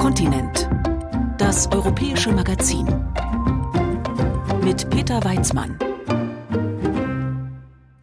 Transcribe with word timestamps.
Kontinent. 0.00 0.66
Das 1.36 1.70
europäische 1.70 2.32
Magazin. 2.32 2.86
Mit 4.64 4.88
Peter 4.88 5.22
Weizmann. 5.22 5.78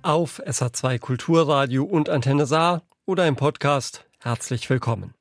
Auf 0.03 0.39
SA2 0.45 0.99
Kulturradio 0.99 1.83
und 1.83 2.09
Antenne 2.09 2.45
Saar 2.45 2.83
oder 3.07 3.25
im 3.25 3.35
Podcast 3.35 4.05
herzlich 4.19 4.69
willkommen. 4.69 5.15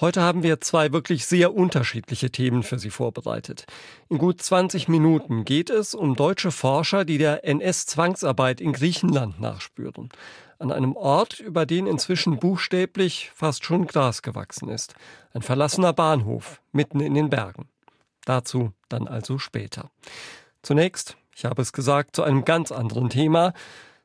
Heute 0.00 0.22
haben 0.22 0.44
wir 0.44 0.60
zwei 0.60 0.92
wirklich 0.92 1.26
sehr 1.26 1.52
unterschiedliche 1.54 2.30
Themen 2.30 2.62
für 2.62 2.78
Sie 2.78 2.90
vorbereitet. 2.90 3.64
In 4.08 4.18
gut 4.18 4.40
20 4.40 4.86
Minuten 4.86 5.44
geht 5.44 5.70
es 5.70 5.92
um 5.92 6.14
deutsche 6.14 6.52
Forscher, 6.52 7.04
die 7.04 7.18
der 7.18 7.44
NS-Zwangsarbeit 7.44 8.60
in 8.60 8.72
Griechenland 8.72 9.40
nachspüren. 9.40 10.10
An 10.60 10.70
einem 10.70 10.94
Ort, 10.94 11.40
über 11.40 11.66
den 11.66 11.88
inzwischen 11.88 12.38
buchstäblich 12.38 13.32
fast 13.34 13.64
schon 13.64 13.88
Gras 13.88 14.22
gewachsen 14.22 14.68
ist. 14.68 14.94
Ein 15.32 15.42
verlassener 15.42 15.92
Bahnhof 15.92 16.62
mitten 16.70 17.00
in 17.00 17.14
den 17.14 17.28
Bergen. 17.28 17.68
Dazu 18.24 18.72
dann 18.88 19.08
also 19.08 19.38
später. 19.38 19.90
Zunächst, 20.62 21.16
ich 21.34 21.44
habe 21.44 21.60
es 21.60 21.72
gesagt, 21.72 22.14
zu 22.14 22.22
einem 22.22 22.44
ganz 22.44 22.70
anderen 22.70 23.10
Thema, 23.10 23.52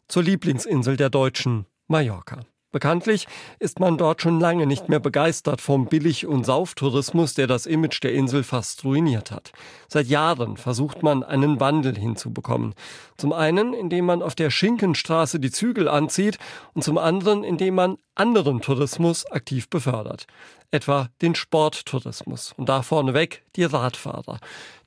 zur 0.07 0.23
Lieblingsinsel 0.23 0.97
der 0.97 1.11
Deutschen, 1.11 1.67
Mallorca. 1.87 2.39
Bekanntlich 2.73 3.27
ist 3.59 3.79
man 3.79 3.99
dort 3.99 4.23
schon 4.23 4.39
lange 4.39 4.65
nicht 4.65 4.89
mehr 4.89 4.99
begeistert 4.99 5.61
vom 5.61 5.85
Billig- 5.85 6.25
und 6.25 6.43
Sauftourismus, 6.43 7.35
der 7.35 7.45
das 7.45 7.67
Image 7.67 8.01
der 8.01 8.13
Insel 8.13 8.43
fast 8.43 8.83
ruiniert 8.83 9.29
hat. 9.29 9.51
Seit 9.87 10.07
Jahren 10.07 10.57
versucht 10.57 11.03
man, 11.03 11.23
einen 11.23 11.59
Wandel 11.59 11.95
hinzubekommen. 11.95 12.73
Zum 13.15 13.31
einen, 13.31 13.75
indem 13.75 14.07
man 14.07 14.23
auf 14.23 14.33
der 14.33 14.49
Schinkenstraße 14.49 15.39
die 15.39 15.51
Zügel 15.51 15.87
anzieht 15.87 16.39
und 16.73 16.83
zum 16.83 16.97
anderen, 16.97 17.43
indem 17.43 17.75
man 17.75 17.97
anderen 18.15 18.59
Tourismus 18.59 19.31
aktiv 19.31 19.69
befördert. 19.69 20.25
Etwa 20.71 21.09
den 21.21 21.35
Sporttourismus. 21.35 22.55
Und 22.57 22.69
da 22.69 22.81
vorneweg 22.81 23.43
die 23.55 23.65
Radfahrer. 23.65 24.39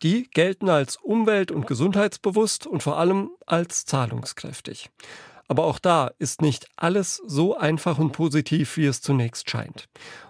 Die 0.03 0.29
gelten 0.31 0.69
als 0.69 0.97
umwelt- 0.97 1.53
und 1.53 1.69
gesundheitsbewusst 1.69 2.67
und 2.67 2.83
vor 2.83 2.99
allem 2.99 3.31
als 3.47 3.85
zahlungskräftig. 3.85 4.91
Aber 5.49 5.65
auch 5.65 5.79
da 5.79 6.11
ist 6.19 6.43
nicht 6.43 6.67
alles 6.77 7.23
so 7.27 7.57
einfach 7.57 7.99
und 7.99 8.13
positiv, 8.13 8.77
wie 8.77 8.87
es 8.87 9.01
zunächst 9.01 9.49
scheint. 9.49 9.89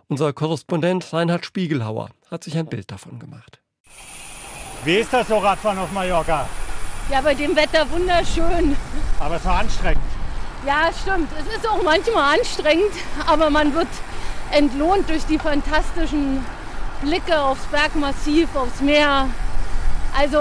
Unser 0.09 0.33
Korrespondent 0.33 1.13
Reinhard 1.13 1.47
Spiegelhauer 1.47 2.11
hat 2.31 2.45
sich 2.45 2.57
ein 2.57 2.67
Bild 2.67 2.91
davon 2.91 3.19
gemacht. 3.19 3.61
Wie 4.85 4.97
ist 4.97 5.13
das 5.13 5.29
so 5.29 5.39
Radfahren 5.39 5.79
auf 5.79 5.91
Mallorca? 5.93 6.49
Ja, 7.11 7.21
bei 7.21 7.35
dem 7.35 7.57
Wetter 7.57 7.91
wunderschön. 7.91 8.77
Aber 9.19 9.37
es 9.37 9.45
war 9.45 9.61
anstrengend. 9.61 10.03
Ja, 10.67 10.91
stimmt. 10.93 11.29
Es 11.39 11.57
ist 11.57 11.69
auch 11.69 11.83
manchmal 11.83 12.39
anstrengend, 12.39 12.93
aber 13.27 13.51
man 13.51 13.75
wird 13.75 13.89
entlohnt 14.51 15.09
durch 15.09 15.25
die 15.25 15.39
fantastischen 15.39 16.45
Blicke 17.03 17.41
aufs 17.41 17.65
Bergmassiv, 17.67 18.55
aufs 18.55 18.81
Meer. 18.81 19.29
Also 20.17 20.39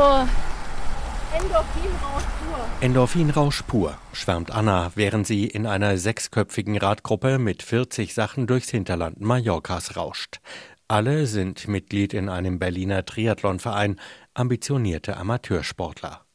Endorphinrausch 1.34 2.24
pur. 2.35 2.35
Endorphinrausch 2.82 3.64
pur, 3.64 3.98
schwärmt 4.14 4.52
Anna, 4.52 4.92
während 4.96 5.26
sie 5.26 5.46
in 5.46 5.66
einer 5.66 5.98
sechsköpfigen 5.98 6.78
Radgruppe 6.78 7.40
mit 7.40 7.64
40 7.64 8.14
Sachen 8.14 8.48
durchs 8.48 8.70
Hinterland 8.70 9.22
Mallorcas 9.22 9.96
rauscht. 9.96 10.40
Alle 10.88 11.26
sind 11.26 11.68
Mitglied 11.68 12.14
in 12.14 12.30
einem 12.30 12.60
Berliner 12.60 13.06
Triathlonverein, 13.06 14.00
ambitionierte 14.34 15.18
Amateursportler. 15.18 16.26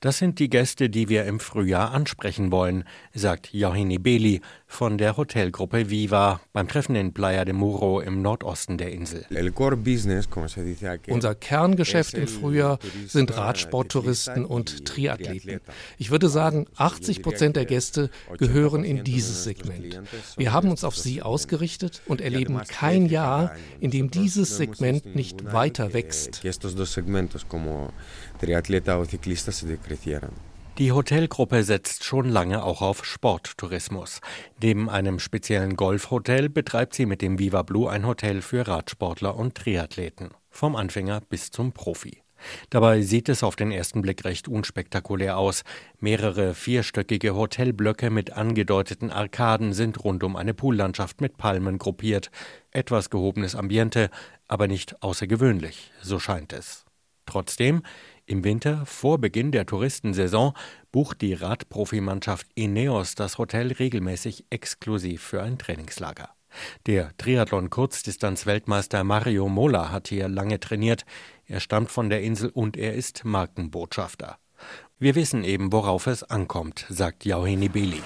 Das 0.00 0.18
sind 0.18 0.38
die 0.38 0.50
Gäste, 0.50 0.90
die 0.90 1.08
wir 1.08 1.24
im 1.24 1.38
Frühjahr 1.38 1.92
ansprechen 1.92 2.50
wollen, 2.50 2.84
sagt 3.14 3.52
Johanni 3.52 3.98
Beli 3.98 4.40
von 4.72 4.96
der 4.96 5.18
Hotelgruppe 5.18 5.90
Viva 5.90 6.40
beim 6.54 6.66
Treffen 6.66 6.96
in 6.96 7.12
Playa 7.12 7.44
de 7.44 7.52
Muro 7.52 8.00
im 8.00 8.22
Nordosten 8.22 8.78
der 8.78 8.90
Insel. 8.90 9.26
Unser 11.12 11.34
Kerngeschäft 11.34 12.14
im 12.14 12.26
Frühjahr 12.26 12.78
sind 13.06 13.36
Radsporttouristen 13.36 14.46
und 14.46 14.86
Triathleten. 14.86 15.60
Ich 15.98 16.10
würde 16.10 16.30
sagen, 16.30 16.66
80 16.76 17.22
Prozent 17.22 17.56
der 17.56 17.66
Gäste 17.66 18.08
gehören 18.38 18.82
in 18.82 19.04
dieses 19.04 19.44
Segment. 19.44 20.00
Wir 20.38 20.52
haben 20.52 20.70
uns 20.70 20.84
auf 20.84 20.96
sie 20.96 21.22
ausgerichtet 21.22 22.00
und 22.06 22.22
erleben 22.22 22.58
kein 22.66 23.06
Jahr, 23.06 23.54
in 23.78 23.90
dem 23.90 24.10
dieses 24.10 24.56
Segment 24.56 25.14
nicht 25.14 25.52
weiter 25.52 25.92
wächst. 25.92 26.42
Die 30.78 30.90
Hotelgruppe 30.90 31.64
setzt 31.64 32.02
schon 32.02 32.30
lange 32.30 32.64
auch 32.64 32.80
auf 32.80 33.04
Sporttourismus. 33.04 34.22
Neben 34.62 34.88
einem 34.88 35.18
speziellen 35.18 35.76
Golfhotel 35.76 36.48
betreibt 36.48 36.94
sie 36.94 37.04
mit 37.04 37.20
dem 37.20 37.38
Viva 37.38 37.60
Blue 37.60 37.90
ein 37.90 38.06
Hotel 38.06 38.40
für 38.40 38.66
Radsportler 38.66 39.36
und 39.36 39.54
Triathleten. 39.54 40.30
Vom 40.48 40.74
Anfänger 40.74 41.20
bis 41.28 41.50
zum 41.50 41.72
Profi. 41.72 42.22
Dabei 42.70 43.02
sieht 43.02 43.28
es 43.28 43.42
auf 43.42 43.54
den 43.54 43.70
ersten 43.70 44.00
Blick 44.00 44.24
recht 44.24 44.48
unspektakulär 44.48 45.36
aus. 45.36 45.62
Mehrere 46.00 46.54
vierstöckige 46.54 47.34
Hotelblöcke 47.34 48.08
mit 48.08 48.32
angedeuteten 48.32 49.10
Arkaden 49.10 49.74
sind 49.74 50.02
rund 50.02 50.24
um 50.24 50.36
eine 50.36 50.54
Poollandschaft 50.54 51.20
mit 51.20 51.36
Palmen 51.36 51.76
gruppiert. 51.76 52.30
Etwas 52.70 53.10
gehobenes 53.10 53.54
Ambiente, 53.54 54.08
aber 54.48 54.68
nicht 54.68 55.02
außergewöhnlich, 55.02 55.92
so 56.00 56.18
scheint 56.18 56.54
es. 56.54 56.86
Trotzdem, 57.26 57.82
im 58.26 58.44
Winter, 58.44 58.86
vor 58.86 59.18
Beginn 59.18 59.52
der 59.52 59.66
Touristensaison, 59.66 60.52
bucht 60.90 61.20
die 61.20 61.34
Radprofimannschaft 61.34 62.46
Ineos 62.54 63.14
das 63.14 63.38
Hotel 63.38 63.72
regelmäßig 63.72 64.46
exklusiv 64.50 65.22
für 65.22 65.42
ein 65.42 65.58
Trainingslager. 65.58 66.30
Der 66.86 67.16
Triathlon-Kurzdistanz-Weltmeister 67.16 69.04
Mario 69.04 69.48
Mola 69.48 69.90
hat 69.90 70.08
hier 70.08 70.28
lange 70.28 70.60
trainiert. 70.60 71.04
Er 71.46 71.60
stammt 71.60 71.90
von 71.90 72.10
der 72.10 72.22
Insel 72.22 72.50
und 72.50 72.76
er 72.76 72.94
ist 72.94 73.24
Markenbotschafter. 73.24 74.38
Wir 74.98 75.14
wissen 75.14 75.44
eben, 75.44 75.72
worauf 75.72 76.06
es 76.06 76.22
ankommt, 76.22 76.86
sagt 76.88 77.24
Jauheni 77.24 77.68
Beli. 77.68 78.02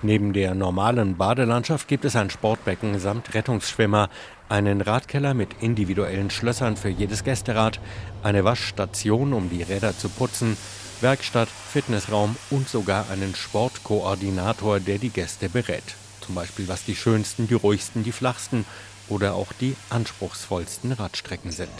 Neben 0.00 0.32
der 0.32 0.54
normalen 0.54 1.16
Badelandschaft 1.16 1.88
gibt 1.88 2.04
es 2.04 2.14
ein 2.14 2.30
Sportbecken 2.30 3.00
samt 3.00 3.34
Rettungsschwimmer, 3.34 4.08
einen 4.48 4.80
Radkeller 4.80 5.34
mit 5.34 5.62
individuellen 5.62 6.30
Schlössern 6.30 6.76
für 6.76 6.88
jedes 6.88 7.24
Gästerad, 7.24 7.80
eine 8.22 8.44
Waschstation, 8.44 9.32
um 9.32 9.50
die 9.50 9.62
Räder 9.62 9.96
zu 9.96 10.08
putzen, 10.08 10.56
Werkstatt, 11.00 11.48
Fitnessraum 11.48 12.36
und 12.50 12.68
sogar 12.68 13.08
einen 13.10 13.34
Sportkoordinator, 13.34 14.80
der 14.80 14.98
die 14.98 15.10
Gäste 15.10 15.48
berät. 15.48 15.94
Zum 16.20 16.34
Beispiel, 16.34 16.68
was 16.68 16.84
die 16.84 16.96
schönsten, 16.96 17.46
die 17.46 17.54
ruhigsten, 17.54 18.04
die 18.04 18.12
flachsten 18.12 18.64
oder 19.08 19.34
auch 19.34 19.52
die 19.52 19.76
anspruchsvollsten 19.90 20.92
Radstrecken 20.92 21.52
sind. 21.52 21.70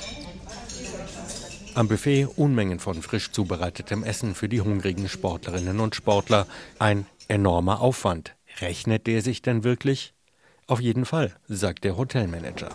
Am 1.74 1.88
Buffet 1.88 2.26
Unmengen 2.36 2.80
von 2.80 3.02
frisch 3.02 3.30
zubereitetem 3.30 4.02
Essen 4.02 4.34
für 4.34 4.48
die 4.48 4.60
hungrigen 4.60 5.08
Sportlerinnen 5.08 5.80
und 5.80 5.94
Sportler. 5.94 6.46
Ein 6.78 7.06
enormer 7.28 7.80
Aufwand. 7.80 8.34
Rechnet 8.60 9.06
der 9.06 9.22
sich 9.22 9.42
denn 9.42 9.64
wirklich? 9.64 10.14
Auf 10.68 10.80
jeden 10.80 11.06
Fall, 11.06 11.32
sagt 11.48 11.84
der 11.84 11.96
Hotelmanager. 11.96 12.68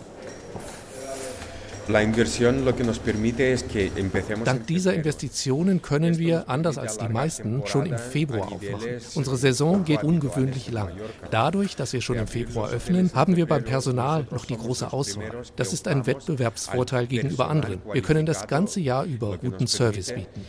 Dank 4.44 4.66
dieser 4.66 4.94
Investitionen 4.94 5.80
können 5.80 6.18
wir, 6.18 6.48
anders 6.48 6.76
als 6.76 6.98
die 6.98 7.08
meisten, 7.08 7.64
schon 7.66 7.86
im 7.86 7.96
Februar 7.96 8.50
aufmachen. 8.50 8.88
Unsere 9.14 9.36
Saison 9.36 9.84
geht 9.84 10.02
ungewöhnlich 10.02 10.72
lang. 10.72 10.90
Dadurch, 11.30 11.76
dass 11.76 11.92
wir 11.92 12.00
schon 12.00 12.16
im 12.16 12.26
Februar 12.26 12.70
öffnen, 12.70 13.12
haben 13.14 13.36
wir 13.36 13.46
beim 13.46 13.62
Personal 13.62 14.26
noch 14.32 14.44
die 14.44 14.56
große 14.56 14.92
Auswahl. 14.92 15.44
Das 15.54 15.72
ist 15.72 15.86
ein 15.86 16.04
Wettbewerbsvorteil 16.04 17.06
gegenüber 17.06 17.48
anderen. 17.48 17.80
Wir 17.92 18.02
können 18.02 18.26
das 18.26 18.48
ganze 18.48 18.80
Jahr 18.80 19.04
über 19.04 19.38
guten 19.38 19.68
Service 19.68 20.12
bieten. 20.12 20.40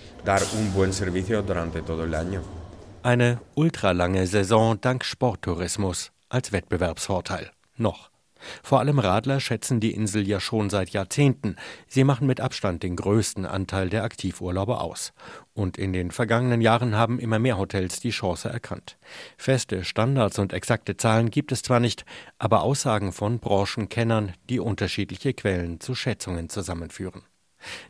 Eine 3.04 3.40
ultralange 3.54 4.26
Saison 4.26 4.82
dank 4.82 5.06
Sporttourismus 5.06 6.12
als 6.36 6.52
Wettbewerbsvorteil. 6.52 7.50
Noch. 7.78 8.12
Vor 8.62 8.80
allem 8.80 9.00
Radler 9.00 9.40
schätzen 9.40 9.80
die 9.80 9.94
Insel 9.94 10.28
ja 10.28 10.42
schon 10.42 10.70
seit 10.70 10.90
Jahrzehnten. 10.90 11.56
Sie 11.88 12.04
machen 12.04 12.28
mit 12.28 12.42
Abstand 12.42 12.84
den 12.84 12.98
größten 12.98 13.46
Anteil 13.46 13.90
der 13.90 14.04
Aktivurlauber 14.04 14.82
aus. 14.82 15.14
Und 15.54 15.78
in 15.78 15.94
den 15.94 16.12
vergangenen 16.12 16.60
Jahren 16.60 16.96
haben 16.96 17.20
immer 17.20 17.40
mehr 17.40 17.58
Hotels 17.58 18.02
die 18.02 18.10
Chance 18.10 18.50
erkannt. 18.50 18.98
Feste 19.38 19.86
Standards 19.86 20.38
und 20.38 20.52
exakte 20.52 20.98
Zahlen 20.98 21.32
gibt 21.32 21.54
es 21.54 21.62
zwar 21.62 21.80
nicht, 21.80 22.04
aber 22.38 22.64
Aussagen 22.64 23.14
von 23.14 23.40
Branchenkennern, 23.40 24.34
die 24.50 24.60
unterschiedliche 24.60 25.34
Quellen 25.34 25.80
zu 25.80 25.96
Schätzungen 25.96 26.50
zusammenführen. 26.50 27.24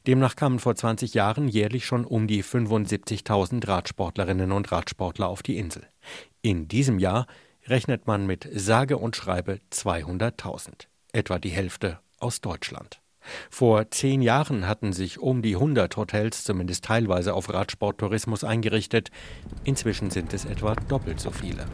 Demnach 0.07 0.35
kamen 0.35 0.59
vor 0.59 0.75
20 0.75 1.15
Jahren 1.15 1.47
jährlich 1.47 1.85
schon 1.85 2.05
um 2.05 2.27
die 2.27 2.43
75.000 2.43 3.67
Radsportlerinnen 3.67 4.51
und 4.51 4.71
Radsportler 4.71 5.27
auf 5.27 5.43
die 5.43 5.57
Insel. 5.57 5.87
In 6.41 6.67
diesem 6.67 6.99
Jahr 6.99 7.25
rechnet 7.67 8.07
man 8.07 8.25
mit 8.25 8.47
sage 8.53 8.97
und 8.97 9.15
schreibe 9.15 9.59
200.000, 9.71 10.87
etwa 11.13 11.39
die 11.39 11.49
Hälfte 11.49 11.99
aus 12.19 12.41
Deutschland. 12.41 13.01
Vor 13.49 13.89
zehn 13.89 14.21
Jahren 14.21 14.67
hatten 14.67 14.93
sich 14.93 15.19
um 15.19 15.41
die 15.41 15.55
100 15.55 15.97
Hotels 15.97 16.43
zumindest 16.43 16.85
teilweise 16.85 17.33
auf 17.33 17.51
Radsporttourismus 17.51 18.43
eingerichtet. 18.43 19.09
Inzwischen 19.63 20.11
sind 20.11 20.33
es 20.33 20.45
etwa 20.45 20.75
doppelt 20.75 21.19
so 21.19 21.31
viele. 21.31 21.65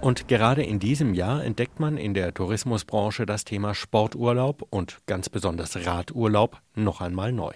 Und 0.00 0.28
gerade 0.28 0.62
in 0.62 0.78
diesem 0.78 1.12
Jahr 1.12 1.44
entdeckt 1.44 1.78
man 1.78 1.98
in 1.98 2.14
der 2.14 2.32
Tourismusbranche 2.32 3.26
das 3.26 3.44
Thema 3.44 3.74
Sporturlaub 3.74 4.66
und 4.70 4.98
ganz 5.06 5.28
besonders 5.28 5.86
Radurlaub 5.86 6.60
noch 6.74 7.02
einmal 7.02 7.32
neu. 7.32 7.52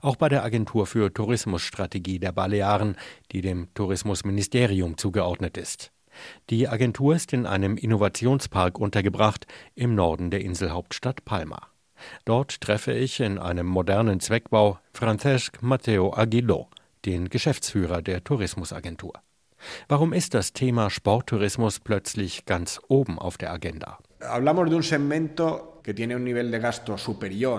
Auch 0.00 0.16
bei 0.16 0.28
der 0.28 0.44
Agentur 0.44 0.86
für 0.86 1.12
Tourismusstrategie 1.12 2.18
der 2.18 2.32
Balearen, 2.32 2.96
die 3.32 3.40
dem 3.40 3.68
Tourismusministerium 3.74 4.96
zugeordnet 4.96 5.56
ist. 5.56 5.92
Die 6.50 6.68
Agentur 6.68 7.14
ist 7.14 7.32
in 7.32 7.46
einem 7.46 7.76
Innovationspark 7.76 8.78
untergebracht 8.78 9.46
im 9.74 9.94
Norden 9.94 10.30
der 10.30 10.42
Inselhauptstadt 10.42 11.24
Palma. 11.24 11.68
Dort 12.24 12.60
treffe 12.60 12.92
ich 12.92 13.20
in 13.20 13.38
einem 13.38 13.66
modernen 13.66 14.20
Zweckbau 14.20 14.78
Francesc 14.92 15.62
Matteo 15.62 16.12
Aguiló, 16.12 16.68
den 17.06 17.28
Geschäftsführer 17.28 18.02
der 18.02 18.24
Tourismusagentur. 18.24 19.14
Warum 19.88 20.12
ist 20.12 20.34
das 20.34 20.52
Thema 20.52 20.90
Sporttourismus 20.90 21.78
plötzlich 21.78 22.46
ganz 22.46 22.80
oben 22.88 23.18
auf 23.18 23.38
der 23.38 23.52
Agenda? 23.52 23.98
Hablamos 24.20 24.68
de 24.68 24.76
un 24.76 24.82
segmento 24.82 25.71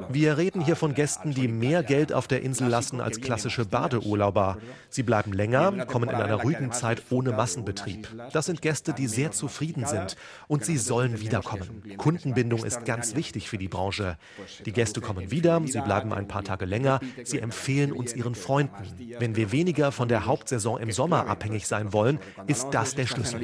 wir 0.09 0.37
reden 0.37 0.63
hier 0.63 0.75
von 0.75 0.93
Gästen, 0.93 1.33
die 1.33 1.47
mehr 1.47 1.83
Geld 1.83 2.13
auf 2.13 2.27
der 2.27 2.41
Insel 2.41 2.67
lassen 2.67 3.01
als 3.01 3.19
klassische 3.19 3.65
Badeurlauber. 3.65 4.57
Sie 4.89 5.03
bleiben 5.03 5.33
länger, 5.33 5.85
kommen 5.85 6.09
in 6.09 6.15
einer 6.15 6.41
ruhigen 6.41 6.71
Zeit 6.71 7.03
ohne 7.09 7.31
Massenbetrieb. 7.31 8.07
Das 8.31 8.45
sind 8.45 8.61
Gäste, 8.61 8.93
die 8.93 9.07
sehr 9.07 9.31
zufrieden 9.31 9.85
sind 9.85 10.15
und 10.47 10.63
sie 10.63 10.77
sollen 10.77 11.19
wiederkommen. 11.19 11.83
Kundenbindung 11.97 12.63
ist 12.63 12.85
ganz 12.85 13.15
wichtig 13.15 13.49
für 13.49 13.57
die 13.57 13.67
Branche. 13.67 14.17
Die 14.65 14.71
Gäste 14.71 15.01
kommen 15.01 15.31
wieder, 15.31 15.61
sie 15.65 15.81
bleiben 15.81 16.13
ein 16.13 16.27
paar 16.27 16.43
Tage 16.43 16.65
länger, 16.65 16.99
sie 17.23 17.39
empfehlen 17.39 17.91
uns 17.91 18.15
ihren 18.15 18.35
Freunden. 18.35 18.73
Wenn 19.19 19.35
wir 19.35 19.51
weniger 19.51 19.91
von 19.91 20.07
der 20.07 20.25
Hauptsaison 20.25 20.79
im 20.79 20.91
Sommer 20.91 21.27
abhängig 21.27 21.67
sein 21.67 21.93
wollen, 21.93 22.19
ist 22.47 22.69
das 22.71 22.95
der 22.95 23.05
Schlüssel 23.05 23.41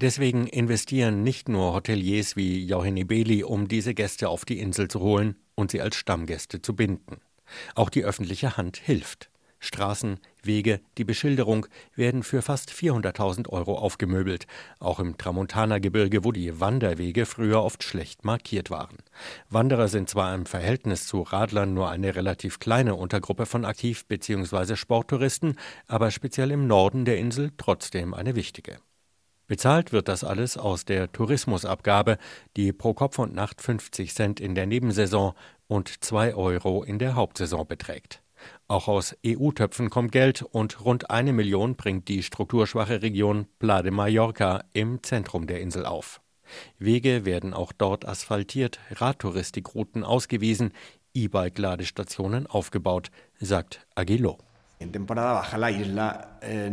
Deswegen 0.00 0.48
investieren 0.48 1.22
nicht 1.22 1.48
nur 1.48 1.74
Hoteliers 1.74 2.34
wie 2.34 2.64
Johanny 2.64 3.04
Beli, 3.04 3.44
um 3.44 3.68
diese 3.68 3.94
Gäste 3.94 4.28
auf 4.28 4.44
die 4.44 4.58
Insel 4.58 4.88
zu 4.88 4.98
holen 4.98 5.36
und 5.54 5.70
sie 5.70 5.80
als 5.80 5.94
Stammgäste 5.94 6.60
zu 6.60 6.74
binden. 6.74 7.20
Auch 7.76 7.88
die 7.88 8.04
öffentliche 8.04 8.56
Hand 8.56 8.78
hilft. 8.78 9.30
Straßen, 9.60 10.18
Wege, 10.42 10.80
die 10.96 11.04
Beschilderung 11.04 11.66
werden 11.94 12.22
für 12.22 12.40
fast 12.40 12.70
400.000 12.70 13.50
Euro 13.50 13.76
aufgemöbelt, 13.76 14.46
auch 14.78 14.98
im 14.98 15.18
Tramontana-Gebirge, 15.18 16.24
wo 16.24 16.32
die 16.32 16.60
Wanderwege 16.60 17.26
früher 17.26 17.62
oft 17.62 17.82
schlecht 17.82 18.24
markiert 18.24 18.70
waren. 18.70 18.96
Wanderer 19.50 19.88
sind 19.88 20.08
zwar 20.08 20.34
im 20.34 20.46
Verhältnis 20.46 21.06
zu 21.06 21.20
Radlern 21.20 21.74
nur 21.74 21.90
eine 21.90 22.16
relativ 22.16 22.58
kleine 22.58 22.94
Untergruppe 22.94 23.44
von 23.44 23.66
Aktiv- 23.66 24.06
bzw. 24.06 24.76
Sporttouristen, 24.76 25.56
aber 25.86 26.10
speziell 26.10 26.50
im 26.50 26.66
Norden 26.66 27.04
der 27.04 27.18
Insel 27.18 27.50
trotzdem 27.58 28.14
eine 28.14 28.34
wichtige. 28.34 28.78
Bezahlt 29.46 29.92
wird 29.92 30.08
das 30.08 30.24
alles 30.24 30.56
aus 30.56 30.84
der 30.84 31.12
Tourismusabgabe, 31.12 32.18
die 32.56 32.72
pro 32.72 32.94
Kopf 32.94 33.18
und 33.18 33.34
Nacht 33.34 33.60
50 33.60 34.14
Cent 34.14 34.40
in 34.40 34.54
der 34.54 34.66
Nebensaison 34.66 35.34
und 35.66 36.02
2 36.02 36.34
Euro 36.34 36.82
in 36.82 36.98
der 36.98 37.14
Hauptsaison 37.14 37.66
beträgt. 37.66 38.19
Auch 38.68 38.88
aus 38.88 39.16
EU-Töpfen 39.26 39.90
kommt 39.90 40.12
Geld 40.12 40.42
und 40.42 40.84
rund 40.84 41.10
eine 41.10 41.32
Million 41.32 41.76
bringt 41.76 42.08
die 42.08 42.22
strukturschwache 42.22 43.02
Region 43.02 43.46
Pla 43.58 43.82
de 43.82 43.90
Mallorca 43.90 44.64
im 44.72 45.02
Zentrum 45.02 45.46
der 45.46 45.60
Insel 45.60 45.86
auf. 45.86 46.20
Wege 46.78 47.24
werden 47.24 47.54
auch 47.54 47.72
dort 47.72 48.06
asphaltiert, 48.06 48.80
Radtouristikrouten 48.90 50.04
ausgewiesen, 50.04 50.72
E-Bike-Ladestationen 51.14 52.46
aufgebaut, 52.46 53.10
sagt 53.38 53.86
Aguilo. 53.94 54.38
Eh, 54.82 56.68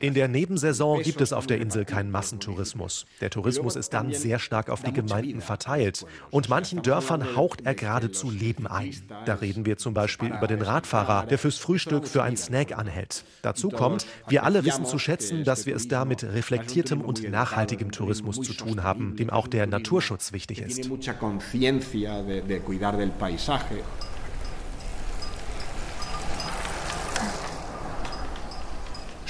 In 0.00 0.14
der 0.14 0.28
Nebensaison 0.28 1.02
gibt 1.02 1.20
es 1.20 1.32
auf 1.32 1.48
der 1.48 1.60
Insel 1.60 1.84
keinen 1.84 2.12
Massentourismus. 2.12 3.06
Der 3.20 3.28
Tourismus 3.28 3.74
ist 3.74 3.92
dann 3.92 4.12
sehr 4.12 4.38
stark 4.38 4.70
auf 4.70 4.82
die 4.82 4.92
Gemeinden 4.92 5.40
verteilt. 5.40 6.06
Und 6.30 6.48
manchen 6.48 6.82
Dörfern 6.82 7.34
haucht 7.34 7.62
er 7.66 7.74
geradezu 7.74 8.30
Leben 8.30 8.68
ein. 8.68 8.94
Da 9.26 9.34
reden 9.34 9.66
wir 9.66 9.78
zum 9.78 9.94
Beispiel 9.94 10.28
über 10.28 10.46
den 10.46 10.62
Radfahrer, 10.62 11.26
der 11.26 11.38
fürs 11.38 11.58
Frühstück 11.58 12.06
für 12.06 12.22
einen 12.22 12.36
Snack 12.36 12.78
anhält. 12.78 13.24
Dazu 13.42 13.68
kommt, 13.68 14.06
wir 14.28 14.44
alle 14.44 14.64
wissen 14.64 14.84
zu 14.84 15.00
schätzen, 15.00 15.42
dass 15.42 15.66
wir 15.66 15.74
es 15.74 15.88
da 15.88 16.04
mit 16.04 16.22
reflektiertem 16.22 17.00
und 17.00 17.28
nachhaltigem 17.28 17.90
Tourismus 17.90 18.40
zu 18.42 18.52
tun 18.52 18.84
haben, 18.84 19.16
dem 19.16 19.30
auch 19.30 19.48
der 19.48 19.66
Naturschutz 19.66 20.32
wichtig 20.32 20.60
ist. 20.60 20.88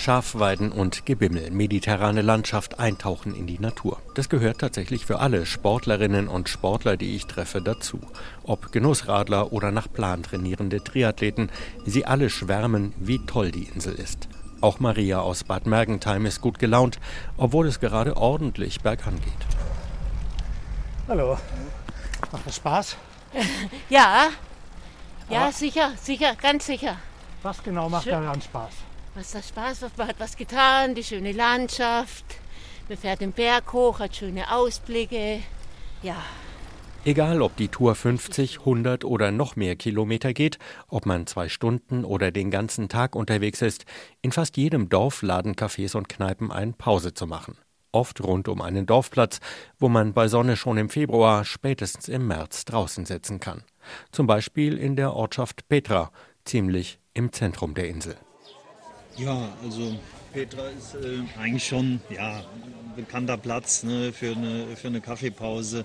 Schafweiden 0.04 0.70
und 0.70 1.06
Gebimmel, 1.06 1.50
mediterrane 1.50 2.20
Landschaft, 2.20 2.78
eintauchen 2.78 3.34
in 3.34 3.46
die 3.46 3.58
Natur. 3.58 4.02
Das 4.14 4.28
gehört 4.28 4.58
tatsächlich 4.58 5.06
für 5.06 5.18
alle 5.18 5.46
Sportlerinnen 5.46 6.28
und 6.28 6.50
Sportler, 6.50 6.98
die 6.98 7.16
ich 7.16 7.24
treffe, 7.24 7.62
dazu. 7.62 7.98
Ob 8.42 8.70
Genussradler 8.70 9.54
oder 9.54 9.70
nach 9.70 9.90
Plan 9.90 10.22
trainierende 10.22 10.84
Triathleten, 10.84 11.50
sie 11.86 12.04
alle 12.04 12.28
schwärmen, 12.28 12.92
wie 12.98 13.24
toll 13.24 13.50
die 13.50 13.62
Insel 13.62 13.94
ist. 13.94 14.28
Auch 14.60 14.78
Maria 14.78 15.20
aus 15.20 15.42
Bad 15.42 15.64
Mergentheim 15.64 16.26
ist 16.26 16.42
gut 16.42 16.58
gelaunt, 16.58 16.98
obwohl 17.38 17.66
es 17.66 17.80
gerade 17.80 18.14
ordentlich 18.18 18.82
bergan 18.82 19.18
geht. 19.22 19.32
Hallo. 21.08 21.38
Macht 22.30 22.46
das 22.46 22.56
Spaß? 22.56 22.96
ja. 23.88 24.28
Ja, 25.30 25.44
Aber 25.44 25.52
sicher, 25.52 25.92
sicher, 25.98 26.34
ganz 26.34 26.66
sicher. 26.66 26.98
Was 27.42 27.62
genau 27.62 27.88
macht 27.88 28.06
daran 28.06 28.42
Spaß? 28.42 28.72
Was 29.14 29.32
das 29.32 29.48
Spaß 29.48 29.82
macht. 29.82 29.98
Man 29.98 30.08
hat 30.08 30.20
was 30.20 30.36
getan, 30.36 30.94
die 30.94 31.04
schöne 31.04 31.32
Landschaft. 31.32 32.24
Man 32.88 32.98
fährt 32.98 33.20
den 33.20 33.32
Berg 33.32 33.72
hoch, 33.72 33.98
hat 33.98 34.16
schöne 34.16 34.50
Ausblicke. 34.52 35.40
Ja. 36.02 36.16
Egal, 37.06 37.42
ob 37.42 37.56
die 37.56 37.68
Tour 37.68 37.94
50, 37.94 38.60
100 38.60 39.04
oder 39.04 39.30
noch 39.30 39.56
mehr 39.56 39.76
Kilometer 39.76 40.32
geht, 40.32 40.58
ob 40.88 41.04
man 41.04 41.26
zwei 41.26 41.50
Stunden 41.50 42.04
oder 42.04 42.30
den 42.30 42.50
ganzen 42.50 42.88
Tag 42.88 43.14
unterwegs 43.14 43.60
ist, 43.60 43.84
in 44.22 44.32
fast 44.32 44.56
jedem 44.56 44.88
Dorf 44.88 45.20
laden 45.20 45.54
Cafés 45.54 45.96
und 45.96 46.08
Kneipen 46.08 46.50
ein, 46.50 46.72
Pause 46.72 47.12
zu 47.12 47.26
machen. 47.26 47.58
Oft 47.92 48.22
rund 48.22 48.48
um 48.48 48.62
einen 48.62 48.86
Dorfplatz, 48.86 49.40
wo 49.78 49.88
man 49.88 50.14
bei 50.14 50.28
Sonne 50.28 50.56
schon 50.56 50.78
im 50.78 50.88
Februar, 50.88 51.44
spätestens 51.44 52.08
im 52.08 52.26
März 52.26 52.64
draußen 52.64 53.04
sitzen 53.04 53.38
kann. 53.38 53.64
Zum 54.10 54.26
Beispiel 54.26 54.78
in 54.78 54.96
der 54.96 55.12
Ortschaft 55.12 55.68
Petra, 55.68 56.10
ziemlich 56.44 56.98
im 57.12 57.32
Zentrum 57.32 57.74
der 57.74 57.88
Insel. 57.88 58.16
Ja, 59.16 59.48
also 59.62 59.94
Petra 60.32 60.68
ist 60.68 60.94
äh, 60.96 61.22
eigentlich 61.40 61.64
schon 61.64 62.00
ja, 62.10 62.38
ein 62.38 62.92
bekannter 62.96 63.36
Platz 63.36 63.84
ne, 63.84 64.12
für, 64.12 64.32
eine, 64.32 64.76
für 64.76 64.88
eine 64.88 65.00
Kaffeepause. 65.00 65.84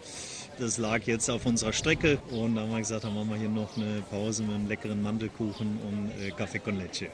Das 0.58 0.77
lag 0.77 1.03
jetzt 1.03 1.30
auf 1.30 1.46
unserer 1.46 1.72
Strecke 1.72 2.18
und 2.32 2.56
da 2.56 2.62
haben 2.62 2.72
wir 2.72 2.80
gesagt, 2.80 3.03
dann 3.03 3.13
machen 3.13 3.30
wir 3.30 3.38
hier 3.38 3.50
noch 3.50 3.77
eine 3.77 4.01
Pause 4.10 4.44
mit 4.44 4.56
einem 4.56 4.68
leckeren 4.68 5.01
Mandelkuchen 5.03 5.80
und 5.88 6.12
äh, 6.22 6.32
Kaffee 6.32 6.60
con 6.60 6.77
leche. 6.77 7.10